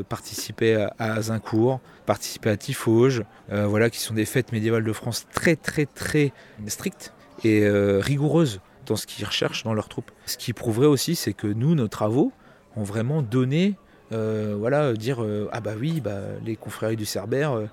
[0.07, 5.28] participer à, à Azincourt, participer à Tifauge, voilà, qui sont des fêtes médiévales de France
[5.34, 6.32] très très très
[6.68, 7.13] strictes
[7.43, 10.11] et rigoureuses dans ce qu'ils recherchent dans leurs troupes.
[10.26, 12.32] Ce qui prouverait aussi, c'est que nous, nos travaux
[12.76, 13.76] ont vraiment donné
[14.12, 17.66] voilà, dire euh, ah bah oui, bah, les confréries du Cerbère, euh,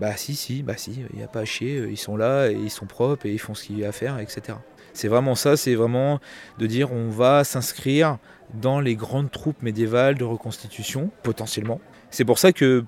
[0.00, 2.54] bah si, si, bah si, il n'y a pas à chier, ils sont là et
[2.54, 4.58] ils sont propres et ils font ce qu'il y a à faire, etc.
[4.92, 6.20] C'est vraiment ça, c'est vraiment
[6.58, 8.18] de dire on va s'inscrire
[8.54, 11.80] dans les grandes troupes médiévales de reconstitution, potentiellement.
[12.10, 12.84] C'est pour ça que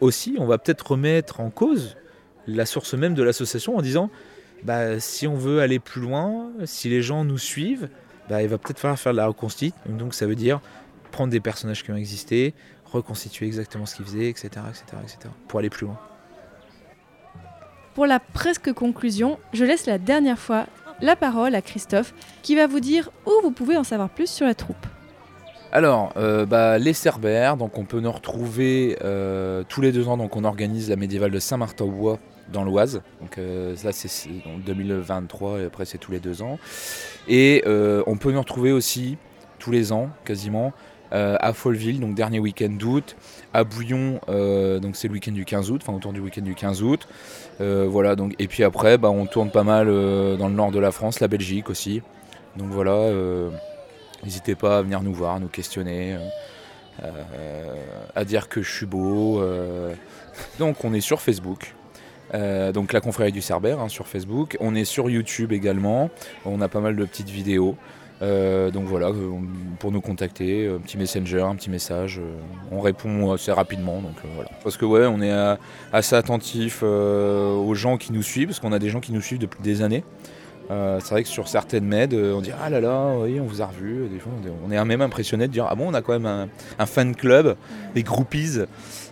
[0.00, 1.96] aussi on va peut-être remettre en cause
[2.46, 4.10] la source même de l'association en disant
[4.62, 7.88] bah, si on veut aller plus loin, si les gens nous suivent,
[8.28, 9.76] bah, il va peut-être falloir faire de la reconstitution.
[9.86, 10.60] Donc ça veut dire
[11.12, 12.54] prendre des personnages qui ont existé,
[12.84, 15.98] reconstituer exactement ce qu'ils faisaient, etc., etc., etc., pour aller plus loin.
[17.94, 20.66] Pour la presque conclusion, je laisse la dernière fois
[21.00, 24.46] la parole à Christophe, qui va vous dire où vous pouvez en savoir plus sur
[24.46, 24.86] la troupe.
[25.72, 30.16] Alors, euh, bah, les Cerbères, donc on peut nous retrouver euh, tous les deux ans.
[30.16, 32.18] Donc on organise la médiévale de Saint-Martin-au-Bois
[32.52, 33.02] dans l'Oise.
[33.20, 36.58] Donc euh, là c'est en 2023 et après c'est tous les deux ans.
[37.26, 37.62] Et
[38.06, 39.16] on peut nous retrouver aussi
[39.58, 40.70] tous les ans quasiment euh,
[41.12, 43.16] à Folleville, donc dernier week-end d'août,
[43.52, 46.54] à Bouillon, euh, donc c'est le week-end du 15 août, enfin autour du week-end du
[46.54, 47.06] 15 août.
[47.60, 50.78] Euh, voilà, donc, et puis après, bah, on tourne pas mal dans le nord de
[50.78, 52.02] la France, la Belgique aussi.
[52.56, 53.10] Donc voilà,
[54.24, 56.16] n'hésitez pas à venir nous voir, nous questionner,
[58.14, 59.42] à dire que je suis beau.
[60.58, 61.74] Donc on est sur Facebook.
[62.32, 64.56] donc la confrérie du Cerbère hein, sur Facebook.
[64.60, 66.10] On est sur YouTube également.
[66.46, 67.76] On a pas mal de petites vidéos.
[68.22, 69.30] Euh, donc voilà, euh,
[69.80, 72.36] pour nous contacter, un petit messenger, un petit message, euh,
[72.70, 74.00] on répond assez rapidement.
[74.00, 74.50] Donc voilà.
[74.62, 75.56] Parce que ouais, on est
[75.92, 79.40] assez attentif aux gens qui nous suivent, parce qu'on a des gens qui nous suivent
[79.40, 80.04] depuis des années.
[80.70, 83.62] Euh, c'est vrai que sur certaines euh, on dit ah là là, oui, on vous
[83.62, 84.08] a revu.
[84.08, 84.32] Des fois,
[84.66, 87.14] on est même impressionné de dire ah bon, on a quand même un, un fan
[87.14, 87.56] club,
[87.94, 88.60] des groupies.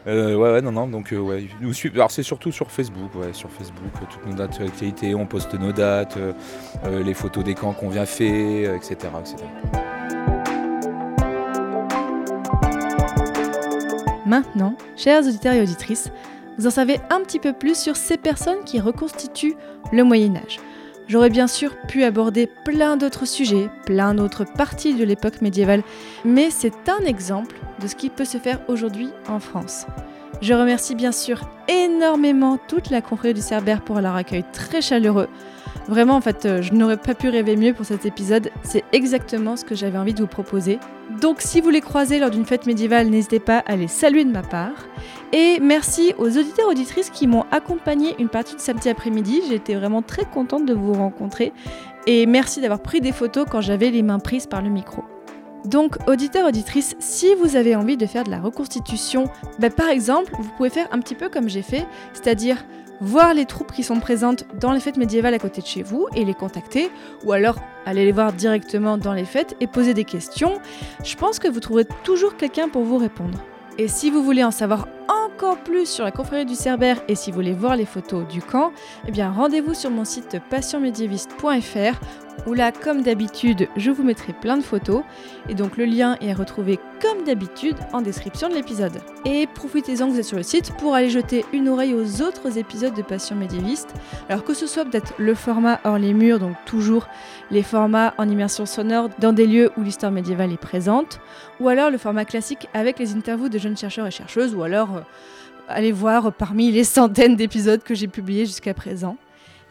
[0.07, 1.73] Euh, ouais, ouais, non, non, donc euh, ouais, nous.
[1.95, 5.55] Alors c'est surtout sur Facebook, ouais, sur Facebook, euh, toutes nos dates d'actualité, on poste
[5.55, 6.19] nos dates,
[6.91, 9.37] les photos des camps qu'on vient faire, etc., etc.
[14.27, 16.11] Maintenant, chers auditeurs et auditrices,
[16.57, 19.57] vous en savez un petit peu plus sur ces personnes qui reconstituent
[19.93, 20.61] le Moyen Âge.
[21.11, 25.83] J'aurais bien sûr pu aborder plein d'autres sujets, plein d'autres parties de l'époque médiévale,
[26.25, 29.87] mais c'est un exemple de ce qui peut se faire aujourd'hui en France.
[30.41, 35.27] Je remercie bien sûr énormément toute la confrérie du Cerbère pour leur accueil très chaleureux.
[35.89, 38.53] Vraiment, en fait, euh, je n'aurais pas pu rêver mieux pour cet épisode.
[38.63, 40.79] C'est exactement ce que j'avais envie de vous proposer.
[41.21, 44.31] Donc, si vous les croisez lors d'une fête médiévale, n'hésitez pas à les saluer de
[44.31, 44.87] ma part.
[45.33, 49.41] Et merci aux auditeurs auditrices qui m'ont accompagné une partie de samedi après-midi.
[49.53, 51.53] Été vraiment très contente de vous rencontrer.
[52.07, 55.05] Et merci d'avoir pris des photos quand j'avais les mains prises par le micro.
[55.65, 59.25] Donc, auditeurs, auditrices, si vous avez envie de faire de la reconstitution,
[59.59, 62.65] bah, par exemple, vous pouvez faire un petit peu comme j'ai fait, c'est-à-dire
[63.03, 66.07] voir les troupes qui sont présentes dans les fêtes médiévales à côté de chez vous
[66.15, 66.91] et les contacter,
[67.25, 70.61] ou alors aller les voir directement dans les fêtes et poser des questions.
[71.05, 73.39] Je pense que vous trouverez toujours quelqu'un pour vous répondre.
[73.79, 74.89] Et si vous voulez en savoir
[75.41, 78.43] encore plus sur la confrérie du Cerbère et si vous voulez voir les photos du
[78.43, 78.73] camp,
[79.09, 81.99] eh bien rendez-vous sur mon site passionmédiéviste.fr
[82.47, 85.03] où là, comme d'habitude, je vous mettrai plein de photos
[85.49, 89.01] et donc le lien est à retrouver comme d'habitude en description de l'épisode.
[89.25, 92.59] Et profitez-en que vous êtes sur le site pour aller jeter une oreille aux autres
[92.59, 93.95] épisodes de Passion médiéviste.
[94.29, 97.07] Alors que ce soit peut-être le format hors les murs, donc toujours
[97.51, 101.21] les formats en immersion sonore dans des lieux où l'histoire médiévale est présente,
[101.59, 104.97] ou alors le format classique avec les interviews de jeunes chercheurs et chercheuses, ou alors
[104.97, 105.01] euh,
[105.69, 109.17] allez voir parmi les centaines d'épisodes que j'ai publiés jusqu'à présent.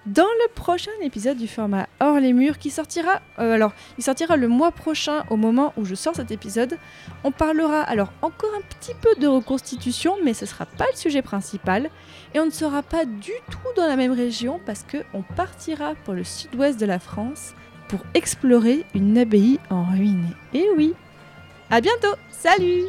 [0.06, 4.38] Dans le prochain épisode du format Hors les murs qui sortira euh, alors il sortira
[4.38, 6.78] le mois prochain au moment où je sors cet épisode,
[7.24, 11.22] on parlera alors encore un petit peu de reconstitution mais ce sera pas le sujet
[11.22, 11.90] principal
[12.34, 15.96] et on ne sera pas du tout dans la même région parce que on partira
[16.06, 17.54] pour le sud-ouest de la France
[17.90, 20.30] pour explorer une abbaye en ruine.
[20.54, 20.94] Et oui.
[21.70, 22.16] À bientôt.
[22.30, 22.86] Salut